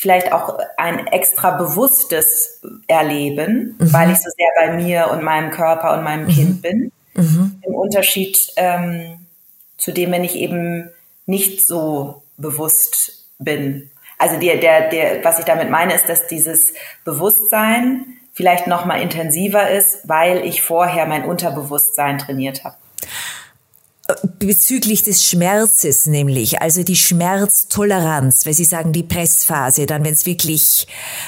vielleicht 0.00 0.32
auch 0.32 0.58
ein 0.78 1.08
extra 1.08 1.50
bewusstes 1.58 2.62
Erleben, 2.86 3.76
mhm. 3.78 3.92
weil 3.92 4.10
ich 4.10 4.16
so 4.16 4.30
sehr 4.30 4.48
bei 4.56 4.72
mir 4.72 5.10
und 5.10 5.22
meinem 5.22 5.50
Körper 5.50 5.92
und 5.92 6.04
meinem 6.04 6.24
mhm. 6.24 6.30
Kind 6.30 6.62
bin. 6.62 6.92
Mhm. 7.12 7.60
Im 7.66 7.74
Unterschied 7.74 8.50
ähm, 8.56 9.18
zu 9.76 9.92
dem, 9.92 10.10
wenn 10.10 10.24
ich 10.24 10.36
eben 10.36 10.88
nicht 11.26 11.66
so 11.66 12.22
bewusst 12.38 13.26
bin. 13.38 13.90
Also 14.16 14.40
der, 14.40 14.56
der, 14.56 14.88
der, 14.88 15.22
was 15.22 15.38
ich 15.38 15.44
damit 15.44 15.68
meine, 15.68 15.92
ist, 15.92 16.08
dass 16.08 16.26
dieses 16.28 16.72
Bewusstsein 17.04 18.06
vielleicht 18.32 18.66
noch 18.66 18.86
mal 18.86 19.02
intensiver 19.02 19.68
ist, 19.68 20.08
weil 20.08 20.46
ich 20.46 20.62
vorher 20.62 21.04
mein 21.04 21.26
Unterbewusstsein 21.26 22.16
trainiert 22.16 22.64
habe 22.64 22.76
bezüglich 24.38 25.02
des 25.02 25.24
Schmerzes 25.24 26.06
nämlich, 26.06 26.60
also 26.62 26.82
die 26.82 26.96
Schmerztoleranz, 26.96 28.46
weil 28.46 28.54
Sie 28.54 28.64
sagen 28.64 28.92
die 28.92 29.02
Pressphase, 29.02 29.86
dann 29.86 30.04
wenn 30.04 30.14
es 30.14 30.26
wirklich 30.26 30.86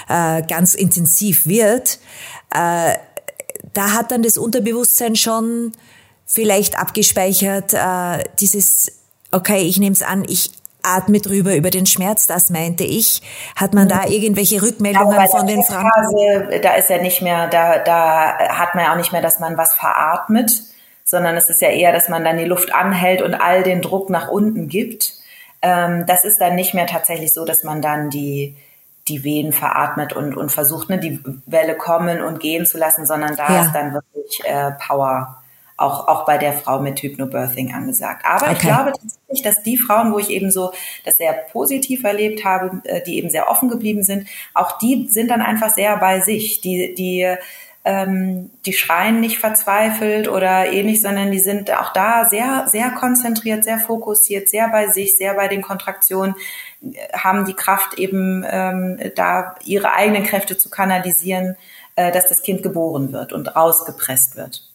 äh, 0.09 0.43
ganz 0.43 0.75
intensiv 0.75 1.47
wird, 1.47 1.99
äh, 2.55 2.95
da 3.75 3.93
hat 3.93 4.11
dann 4.11 4.23
das 4.23 4.39
Unterbewusstsein 4.39 5.17
schon 5.17 5.73
vielleicht 6.27 6.79
abgespeichert, 6.79 7.75
äh, 7.75 8.25
dieses, 8.41 8.93
okay, 9.31 9.63
ich 9.63 9.79
nehme 9.79 9.95
es 9.95 10.03
an, 10.03 10.25
ich 10.29 10.51
atme 10.83 11.21
drüber 11.21 11.55
über 11.55 11.71
den 11.71 11.87
Schmerz, 11.87 12.27
das 12.27 12.51
meinte 12.51 12.85
ich. 12.85 13.23
Hat 13.55 13.73
man 13.73 13.89
da 13.89 14.07
mhm. 14.07 14.13
irgendwelche 14.13 14.63
Rückmeldungen 14.63 15.19
ja, 15.19 15.27
von 15.29 15.47
den 15.47 15.63
Frauen? 15.63 15.89
Da 16.63 16.75
ist 16.75 16.91
ja 16.91 17.01
nicht 17.01 17.23
mehr, 17.23 17.49
da, 17.49 17.79
da 17.79 18.37
hat 18.49 18.75
man 18.75 18.85
ja 18.85 18.93
auch 18.93 18.97
nicht 18.97 19.13
mehr, 19.13 19.23
dass 19.23 19.39
man 19.39 19.57
was 19.57 19.75
veratmet 19.75 20.72
sondern 21.13 21.37
es 21.37 21.51
ist 21.51 21.61
ja 21.61 21.69
eher, 21.69 21.93
dass 21.93 22.09
man 22.09 22.25
dann 22.25 22.39
die 22.39 22.47
Luft 22.47 22.75
anhält 22.75 23.21
und 23.21 23.35
all 23.35 23.63
den 23.63 23.83
Druck 23.83 24.09
nach 24.09 24.29
unten 24.29 24.67
gibt. 24.67 25.13
Ähm, 25.61 26.07
das 26.07 26.25
ist 26.25 26.41
dann 26.41 26.55
nicht 26.55 26.73
mehr 26.73 26.87
tatsächlich 26.87 27.35
so, 27.35 27.45
dass 27.45 27.65
man 27.65 27.83
dann 27.83 28.09
die, 28.09 28.57
die 29.09 29.23
Wehen 29.23 29.53
veratmet 29.53 30.15
und, 30.15 30.35
und 30.35 30.51
versucht, 30.51 30.89
ne, 30.89 30.99
die 30.99 31.21
Welle 31.45 31.77
kommen 31.77 32.23
und 32.23 32.41
gehen 32.41 32.65
zu 32.65 32.79
lassen, 32.79 33.05
sondern 33.05 33.37
da 33.37 33.47
ja. 33.53 33.63
ist 33.63 33.73
dann 33.73 33.93
wirklich 33.93 34.41
äh, 34.45 34.71
Power 34.85 35.43
auch, 35.77 36.09
auch 36.09 36.25
bei 36.25 36.39
der 36.39 36.55
Frau 36.55 36.79
mit 36.79 37.03
Hypnobirthing 37.03 37.75
angesagt. 37.75 38.25
Aber 38.25 38.47
okay. 38.47 38.53
ich 38.55 38.59
glaube 38.61 38.93
tatsächlich, 38.93 39.43
dass 39.43 39.63
die 39.63 39.77
Frauen, 39.77 40.15
wo 40.15 40.19
ich 40.19 40.31
eben 40.31 40.51
so 40.51 40.73
das 41.05 41.19
sehr 41.19 41.35
positiv 41.53 42.05
erlebt 42.05 42.43
habe, 42.43 42.81
äh, 42.85 43.03
die 43.03 43.19
eben 43.19 43.29
sehr 43.29 43.51
offen 43.51 43.69
geblieben 43.69 44.03
sind, 44.03 44.29
auch 44.55 44.79
die 44.79 45.09
sind 45.11 45.31
dann 45.31 45.43
einfach 45.43 45.75
sehr 45.75 45.99
bei 45.99 46.21
sich. 46.21 46.63
Die, 46.63 46.95
die 46.95 47.37
ähm, 47.85 48.51
die 48.65 48.73
schreien 48.73 49.21
nicht 49.21 49.39
verzweifelt 49.39 50.29
oder 50.29 50.71
ähnlich, 50.73 51.03
sondern 51.03 51.33
die 51.33 51.41
sind 51.41 51.71
auch 51.73 51.93
da 51.93 52.29
sehr, 52.29 52.67
sehr 52.69 52.91
konzentriert, 52.91 53.65
sehr 53.65 53.79
fokussiert, 53.79 54.49
sehr 54.49 54.69
bei 54.69 54.89
sich, 54.89 55.17
sehr 55.17 55.35
bei 55.35 55.49
den 55.49 55.63
Kontraktionen, 55.63 56.35
haben 57.13 57.45
die 57.45 57.55
Kraft 57.55 57.99
eben 57.99 58.45
ähm, 58.49 58.99
da 59.17 59.57
ihre 59.65 59.93
eigenen 59.93 60.25
Kräfte 60.25 60.57
zu 60.57 60.71
kanalisieren, 60.71 61.57
äh, 61.97 62.13
dass 62.13 62.29
das 62.29 62.43
Kind 62.43 62.63
geboren 62.63 63.13
wird 63.13 63.33
und 63.33 63.55
rausgepresst 63.55 64.37
wird. 64.37 64.69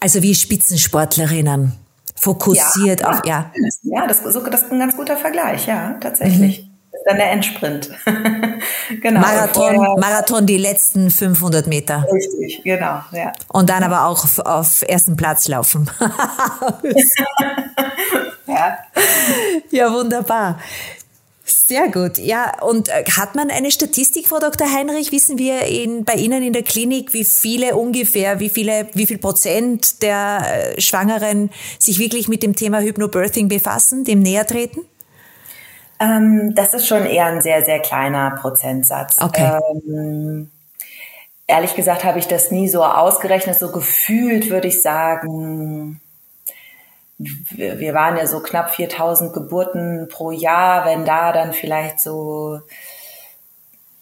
Also 0.00 0.22
wie 0.22 0.34
Spitzensportlerinnen 0.34 1.74
fokussiert 2.16 3.02
ja, 3.02 3.08
auf 3.10 3.26
ja. 3.26 3.52
Ja, 3.82 4.06
das, 4.06 4.22
das 4.22 4.36
ist 4.36 4.72
ein 4.72 4.78
ganz 4.78 4.96
guter 4.96 5.16
Vergleich, 5.16 5.66
ja, 5.66 5.98
tatsächlich. 6.00 6.62
Mhm 6.62 6.71
ist 7.02 7.10
dann 7.10 7.16
der 7.16 7.30
Endsprint. 7.32 7.90
genau. 9.02 9.20
Marathon, 9.20 9.76
Marathon 9.98 10.46
die 10.46 10.58
letzten 10.58 11.10
500 11.10 11.66
Meter. 11.66 12.06
Richtig, 12.12 12.62
genau, 12.62 13.00
ja. 13.12 13.32
Und 13.48 13.68
dann 13.70 13.82
aber 13.82 14.06
auch 14.06 14.24
auf, 14.24 14.38
auf 14.38 14.82
ersten 14.86 15.16
Platz 15.16 15.48
laufen. 15.48 15.90
ja. 18.46 18.78
Ja, 19.70 19.92
wunderbar. 19.92 20.58
Sehr 21.44 21.88
gut. 21.90 22.18
Ja, 22.18 22.62
und 22.62 22.88
äh, 22.88 23.04
hat 23.16 23.34
man 23.34 23.50
eine 23.50 23.70
Statistik, 23.70 24.28
Frau 24.28 24.38
Dr. 24.38 24.70
Heinrich? 24.72 25.10
Wissen 25.10 25.38
wir 25.38 25.62
in, 25.62 26.04
bei 26.04 26.14
Ihnen 26.14 26.42
in 26.42 26.52
der 26.52 26.62
Klinik, 26.62 27.12
wie 27.12 27.24
viele 27.24 27.76
ungefähr, 27.76 28.40
wie 28.40 28.48
viele, 28.48 28.88
wie 28.94 29.06
viel 29.06 29.18
Prozent 29.18 30.02
der 30.02 30.74
äh, 30.76 30.80
Schwangeren 30.80 31.50
sich 31.78 31.98
wirklich 31.98 32.28
mit 32.28 32.42
dem 32.42 32.54
Thema 32.54 32.80
Hypnobirthing 32.80 33.48
befassen, 33.48 34.04
dem 34.04 34.20
näher 34.20 34.46
treten? 34.46 34.80
Ähm, 36.02 36.54
das 36.54 36.74
ist 36.74 36.86
schon 36.88 37.06
eher 37.06 37.26
ein 37.26 37.42
sehr, 37.42 37.64
sehr 37.64 37.78
kleiner 37.78 38.32
Prozentsatz. 38.32 39.20
Okay. 39.20 39.58
Ähm, 39.86 40.50
ehrlich 41.46 41.76
gesagt 41.76 42.02
habe 42.04 42.18
ich 42.18 42.26
das 42.26 42.50
nie 42.50 42.68
so 42.68 42.84
ausgerechnet. 42.84 43.58
So 43.58 43.70
gefühlt 43.70 44.50
würde 44.50 44.68
ich 44.68 44.82
sagen, 44.82 46.00
wir, 47.18 47.94
waren 47.94 48.16
ja 48.16 48.26
so 48.26 48.40
knapp 48.40 48.74
4000 48.74 49.32
Geburten 49.32 50.08
pro 50.10 50.32
Jahr. 50.32 50.86
Wenn 50.86 51.04
da 51.04 51.32
dann 51.32 51.52
vielleicht 51.52 52.00
so 52.00 52.60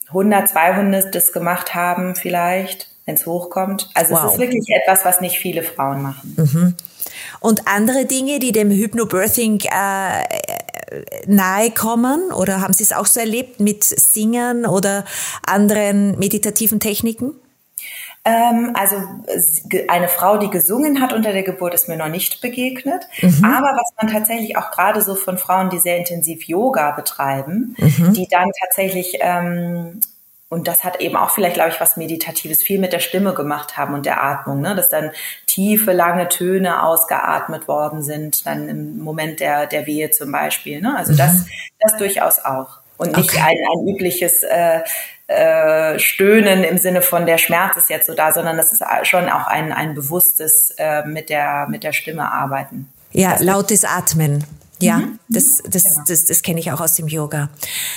100, 0.08 0.48
200 0.48 1.14
das 1.14 1.32
gemacht 1.32 1.74
haben 1.74 2.16
vielleicht, 2.16 2.88
wenn 3.04 3.16
es 3.16 3.26
hochkommt. 3.26 3.90
Also 3.94 4.14
wow. 4.14 4.24
es 4.24 4.32
ist 4.32 4.38
wirklich 4.38 4.66
etwas, 4.70 5.04
was 5.04 5.20
nicht 5.20 5.38
viele 5.38 5.62
Frauen 5.62 6.00
machen. 6.00 6.34
Mhm. 6.36 6.76
Und 7.40 7.66
andere 7.66 8.06
Dinge, 8.06 8.38
die 8.38 8.52
dem 8.52 8.70
Hypnobirthing 8.70 9.60
äh, 9.64 10.24
nahe 11.26 11.70
kommen 11.70 12.32
oder 12.32 12.60
haben 12.60 12.72
Sie 12.72 12.82
es 12.82 12.92
auch 12.92 13.06
so 13.06 13.20
erlebt 13.20 13.60
mit 13.60 13.84
Singern 13.84 14.66
oder 14.66 15.04
anderen 15.46 16.18
meditativen 16.18 16.80
Techniken? 16.80 17.34
Ähm, 18.24 18.72
also 18.74 18.96
eine 19.88 20.08
Frau, 20.08 20.36
die 20.36 20.50
gesungen 20.50 21.00
hat 21.00 21.12
unter 21.12 21.32
der 21.32 21.42
Geburt, 21.42 21.72
ist 21.72 21.88
mir 21.88 21.96
noch 21.96 22.08
nicht 22.08 22.42
begegnet. 22.42 23.06
Mhm. 23.22 23.44
Aber 23.44 23.68
was 23.68 23.92
man 24.00 24.12
tatsächlich 24.12 24.56
auch 24.56 24.70
gerade 24.70 25.00
so 25.00 25.14
von 25.14 25.38
Frauen, 25.38 25.70
die 25.70 25.78
sehr 25.78 25.96
intensiv 25.96 26.44
Yoga 26.44 26.90
betreiben, 26.90 27.74
mhm. 27.78 28.12
die 28.12 28.28
dann 28.28 28.50
tatsächlich 28.60 29.18
ähm, 29.20 30.00
und 30.50 30.66
das 30.66 30.82
hat 30.82 31.00
eben 31.00 31.14
auch 31.14 31.30
vielleicht, 31.30 31.54
glaube 31.54 31.70
ich, 31.70 31.80
was 31.80 31.96
Meditatives 31.96 32.60
viel 32.60 32.80
mit 32.80 32.92
der 32.92 32.98
Stimme 32.98 33.34
gemacht 33.34 33.76
haben 33.76 33.94
und 33.94 34.04
der 34.04 34.20
Atmung, 34.20 34.60
ne? 34.60 34.74
dass 34.74 34.88
dann 34.88 35.12
tiefe, 35.46 35.92
lange 35.92 36.28
Töne 36.28 36.82
ausgeatmet 36.82 37.68
worden 37.68 38.02
sind, 38.02 38.44
dann 38.46 38.68
im 38.68 38.98
Moment 38.98 39.38
der, 39.38 39.68
der 39.68 39.86
Wehe 39.86 40.10
zum 40.10 40.32
Beispiel. 40.32 40.80
Ne? 40.80 40.96
Also 40.96 41.12
mhm. 41.12 41.18
das, 41.18 41.46
das 41.78 41.96
durchaus 41.98 42.40
auch. 42.40 42.80
und 42.96 43.16
nicht 43.16 43.30
okay. 43.30 43.42
ein, 43.42 43.56
ein 43.72 43.94
übliches 43.94 44.42
äh, 44.42 44.80
äh, 45.28 46.00
Stöhnen 46.00 46.64
im 46.64 46.78
Sinne 46.78 47.02
von 47.02 47.26
der 47.26 47.38
Schmerz 47.38 47.76
ist 47.76 47.88
jetzt 47.88 48.08
so 48.08 48.14
da, 48.14 48.32
sondern 48.32 48.56
das 48.56 48.72
ist 48.72 48.82
schon 49.04 49.28
auch 49.28 49.46
ein, 49.46 49.72
ein 49.72 49.94
bewusstes 49.94 50.74
äh, 50.78 51.06
mit, 51.06 51.30
der, 51.30 51.68
mit 51.70 51.84
der 51.84 51.92
Stimme 51.92 52.32
arbeiten. 52.32 52.92
Ja, 53.12 53.34
das 53.34 53.42
lautes 53.42 53.84
Atmen. 53.84 54.44
Ja, 54.80 54.96
mhm. 54.96 55.20
das, 55.28 55.62
das, 55.64 55.84
genau. 55.84 56.04
das, 56.08 56.24
das 56.24 56.42
kenne 56.42 56.58
ich 56.58 56.72
auch 56.72 56.80
aus 56.80 56.94
dem 56.94 57.06
Yoga. 57.06 57.50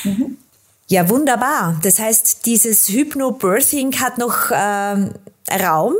Mhm. 0.03 0.37
Ja, 0.87 1.09
wunderbar. 1.09 1.79
Das 1.83 1.99
heißt, 1.99 2.45
dieses 2.45 2.89
Hypnobirthing 2.89 3.99
hat 3.99 4.17
noch 4.17 4.51
ähm, 4.51 5.13
Raum 5.49 5.93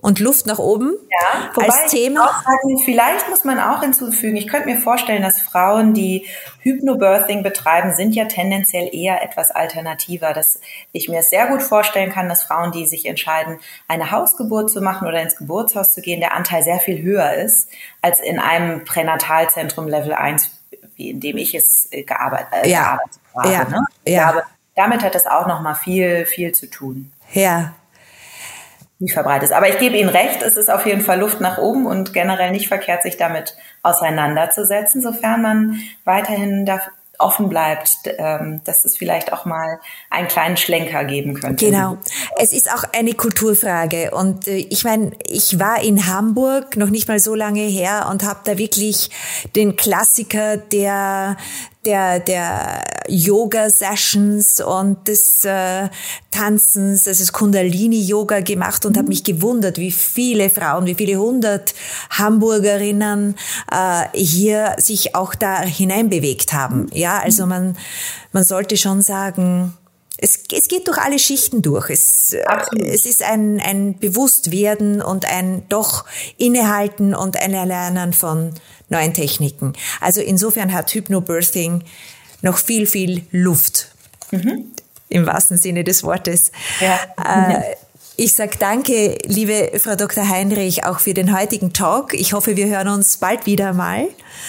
und 0.00 0.20
Luft 0.20 0.46
nach 0.46 0.58
oben 0.58 0.94
ja, 1.10 1.50
wobei 1.54 1.66
als 1.66 1.90
Thema. 1.90 2.26
Sagen, 2.44 2.78
vielleicht 2.84 3.28
muss 3.28 3.44
man 3.44 3.58
auch 3.58 3.80
hinzufügen, 3.80 4.36
ich 4.36 4.46
könnte 4.46 4.68
mir 4.68 4.78
vorstellen, 4.78 5.22
dass 5.22 5.40
Frauen, 5.40 5.92
die 5.92 6.26
Hypnobirthing 6.60 7.42
betreiben, 7.42 7.94
sind 7.94 8.14
ja 8.14 8.26
tendenziell 8.26 8.88
eher 8.92 9.22
etwas 9.22 9.50
alternativer. 9.50 10.32
Dass 10.32 10.60
ich 10.92 11.08
mir 11.08 11.22
sehr 11.22 11.48
gut 11.48 11.62
vorstellen 11.62 12.12
kann, 12.12 12.28
dass 12.28 12.44
Frauen, 12.44 12.70
die 12.70 12.86
sich 12.86 13.06
entscheiden, 13.06 13.58
eine 13.88 14.10
Hausgeburt 14.10 14.70
zu 14.70 14.80
machen 14.80 15.08
oder 15.08 15.20
ins 15.20 15.36
Geburtshaus 15.36 15.92
zu 15.92 16.00
gehen, 16.00 16.20
der 16.20 16.34
Anteil 16.34 16.62
sehr 16.62 16.78
viel 16.78 17.02
höher 17.02 17.34
ist 17.34 17.68
als 18.00 18.20
in 18.20 18.38
einem 18.38 18.84
Pränatalzentrum 18.84 19.88
Level 19.88 20.12
1, 20.12 20.50
wie 20.94 21.10
in 21.10 21.20
dem 21.20 21.36
ich 21.36 21.54
es 21.54 21.88
äh, 21.90 22.04
gearbeitet, 22.04 22.52
äh, 22.64 22.68
ja. 22.68 22.82
gearbeitet 22.82 23.20
habe. 23.42 23.52
Ja. 23.52 23.64
Ne? 23.64 23.84
Ja. 24.06 24.30
glaube, 24.30 24.46
damit 24.74 25.02
hat 25.02 25.14
es 25.14 25.26
auch 25.26 25.46
noch 25.46 25.60
mal 25.60 25.74
viel, 25.74 26.26
viel 26.26 26.52
zu 26.52 26.66
tun. 26.66 27.12
Ja, 27.32 27.74
nicht 28.98 29.14
verbreitet 29.14 29.50
ist. 29.50 29.52
Aber 29.52 29.68
ich 29.68 29.78
gebe 29.78 29.96
Ihnen 29.96 30.08
recht, 30.08 30.42
es 30.42 30.56
ist 30.56 30.70
auf 30.70 30.84
jeden 30.84 31.02
Fall 31.02 31.20
Luft 31.20 31.40
nach 31.40 31.58
oben 31.58 31.86
und 31.86 32.12
generell 32.12 32.50
nicht 32.50 32.68
verkehrt, 32.68 33.02
sich 33.02 33.16
damit 33.16 33.56
auseinanderzusetzen, 33.82 35.00
sofern 35.00 35.42
man 35.42 35.80
weiterhin 36.04 36.66
da 36.66 36.80
offen 37.20 37.48
bleibt, 37.48 37.90
ähm, 38.18 38.60
dass 38.64 38.84
es 38.84 38.96
vielleicht 38.96 39.32
auch 39.32 39.44
mal 39.44 39.80
einen 40.08 40.28
kleinen 40.28 40.56
Schlenker 40.56 41.04
geben 41.04 41.34
könnte. 41.34 41.66
Genau. 41.66 41.98
Es 42.36 42.52
ist 42.52 42.72
auch 42.72 42.84
eine 42.96 43.12
Kulturfrage. 43.14 44.12
Und 44.12 44.46
äh, 44.46 44.56
ich 44.56 44.84
meine, 44.84 45.10
ich 45.28 45.58
war 45.58 45.82
in 45.82 46.06
Hamburg 46.06 46.76
noch 46.76 46.90
nicht 46.90 47.08
mal 47.08 47.18
so 47.18 47.34
lange 47.34 47.62
her 47.62 48.06
und 48.10 48.22
habe 48.22 48.40
da 48.44 48.56
wirklich 48.56 49.10
den 49.56 49.74
Klassiker 49.74 50.56
der 50.56 51.36
der, 51.84 52.20
der 52.20 52.84
Yoga-Sessions 53.08 54.60
und 54.60 55.08
des 55.08 55.44
äh, 55.44 55.88
Tanzens, 56.30 57.06
also 57.06 57.22
das 57.22 57.32
Kundalini-Yoga 57.32 58.40
gemacht 58.40 58.84
und 58.84 58.92
mhm. 58.92 58.98
habe 58.98 59.08
mich 59.08 59.24
gewundert, 59.24 59.78
wie 59.78 59.92
viele 59.92 60.50
Frauen, 60.50 60.86
wie 60.86 60.94
viele 60.94 61.16
hundert 61.16 61.74
Hamburgerinnen 62.10 63.36
äh, 63.72 64.04
hier 64.12 64.76
sich 64.78 65.14
auch 65.14 65.34
da 65.34 65.62
hineinbewegt 65.62 66.52
haben. 66.52 66.88
Ja, 66.92 67.20
also 67.20 67.46
man, 67.46 67.76
man 68.32 68.44
sollte 68.44 68.76
schon 68.76 69.02
sagen, 69.02 69.74
es, 70.18 70.42
es 70.52 70.66
geht 70.68 70.88
durch 70.88 70.98
alle 70.98 71.18
Schichten 71.18 71.62
durch. 71.62 71.90
Es, 71.90 72.36
es 72.76 73.06
ist 73.06 73.22
ein, 73.22 73.60
ein 73.60 73.98
Bewusstwerden 73.98 75.00
und 75.00 75.24
ein 75.24 75.62
doch 75.68 76.04
Innehalten 76.36 77.14
und 77.14 77.36
ein 77.36 77.54
Erlernen 77.54 78.12
von 78.12 78.52
neuen 78.88 79.14
Techniken. 79.14 79.72
Also 80.00 80.20
insofern 80.20 80.72
hat 80.72 80.92
Hypnobirthing 80.94 81.84
noch 82.42 82.58
viel, 82.58 82.86
viel 82.86 83.24
Luft. 83.30 83.88
Mhm. 84.30 84.66
Im 85.08 85.26
wahrsten 85.26 85.56
Sinne 85.56 85.84
des 85.84 86.04
Wortes. 86.04 86.52
Ja. 86.80 86.98
Äh, 87.16 87.76
ich 88.20 88.34
sage 88.34 88.56
danke, 88.58 89.16
liebe 89.26 89.78
Frau 89.78 89.94
Dr. 89.94 90.28
Heinrich, 90.28 90.84
auch 90.84 90.98
für 90.98 91.14
den 91.14 91.38
heutigen 91.38 91.72
Talk. 91.72 92.14
Ich 92.14 92.32
hoffe, 92.32 92.56
wir 92.56 92.66
hören 92.66 92.88
uns 92.88 93.16
bald 93.18 93.46
wieder 93.46 93.72
mal. 93.72 94.08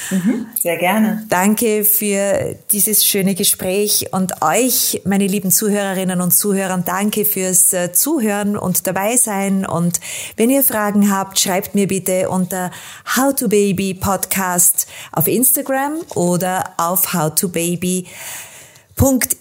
Mhm, 0.10 0.48
sehr 0.60 0.78
gerne. 0.78 1.24
Danke 1.30 1.84
für 1.84 2.56
dieses 2.72 3.06
schöne 3.06 3.36
Gespräch 3.36 4.08
und 4.12 4.42
euch, 4.42 5.04
meine 5.06 5.28
lieben 5.28 5.52
Zuhörerinnen 5.52 6.20
und 6.20 6.32
Zuhörer, 6.32 6.80
danke 6.84 7.26
fürs 7.26 7.72
äh, 7.72 7.94
Zuhören 7.94 8.58
und 8.58 8.88
dabei 8.88 9.18
sein. 9.18 9.68
Und 9.68 10.00
wenn 10.36 10.50
ihr 10.50 10.64
Fragen 10.64 11.16
habt, 11.16 11.40
schreibt 11.40 11.76
mir 11.76 11.88
bitte 11.88 12.28
unter 12.30 12.72
How 13.16 13.36
to 13.36 13.48
Baby 13.48 13.94
Podcast 13.94 14.88
auf 15.12 15.28
Instagram 15.28 16.00
oder 16.16 16.74
auf 16.78 17.14
How 17.14 17.36
to 17.36 17.50
Baby 17.50 18.08
Punkt 18.08 18.49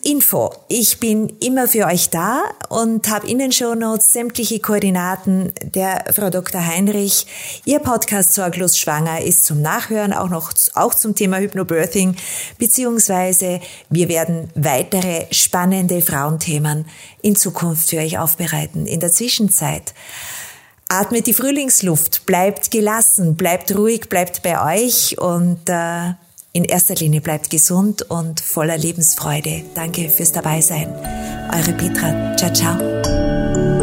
Info. 0.05 0.53
Ich 0.69 1.01
bin 1.01 1.37
immer 1.41 1.67
für 1.67 1.87
euch 1.87 2.11
da 2.11 2.43
und 2.69 3.11
habe 3.11 3.29
in 3.29 3.39
den 3.39 3.51
Shownotes 3.51 4.13
sämtliche 4.13 4.61
Koordinaten 4.61 5.53
der 5.63 6.05
Frau 6.15 6.31
Dr. 6.31 6.65
Heinrich. 6.65 7.27
Ihr 7.65 7.81
Podcast 7.81 8.35
Sorglos 8.35 8.79
Schwanger 8.79 9.21
ist 9.21 9.45
zum 9.45 9.61
Nachhören 9.61 10.13
auch 10.13 10.29
noch 10.29 10.53
auch 10.75 10.95
zum 10.95 11.17
Thema 11.17 11.39
Hypnobirthing, 11.39 12.15
beziehungsweise 12.59 13.61
wir 13.91 14.09
werden 14.09 14.49
weitere 14.55 15.27
spannende 15.33 16.03
Frauenthemen 16.03 16.87
in 17.21 17.35
Zukunft 17.35 17.91
für 17.91 17.99
euch 17.99 18.17
aufbereiten. 18.17 18.87
In 18.87 19.01
der 19.01 19.11
Zwischenzeit 19.11 19.93
atmet 20.89 21.27
die 21.27 21.35
Frühlingsluft, 21.35 22.27
bleibt 22.27 22.71
gelassen, 22.71 23.35
bleibt 23.35 23.77
ruhig, 23.77 24.09
bleibt 24.09 24.43
bei 24.43 24.83
euch 24.83 25.19
und 25.19 25.69
äh, 25.69 26.13
in 26.53 26.65
erster 26.65 26.95
Linie 26.95 27.21
bleibt 27.21 27.51
gesund 27.51 28.03
und 28.03 28.41
voller 28.41 28.77
Lebensfreude. 28.77 29.65
Danke 29.75 30.09
fürs 30.09 30.33
Dabeisein. 30.33 30.89
Eure 31.53 31.73
Petra. 31.73 32.37
Ciao, 32.37 32.53
ciao. 32.53 33.78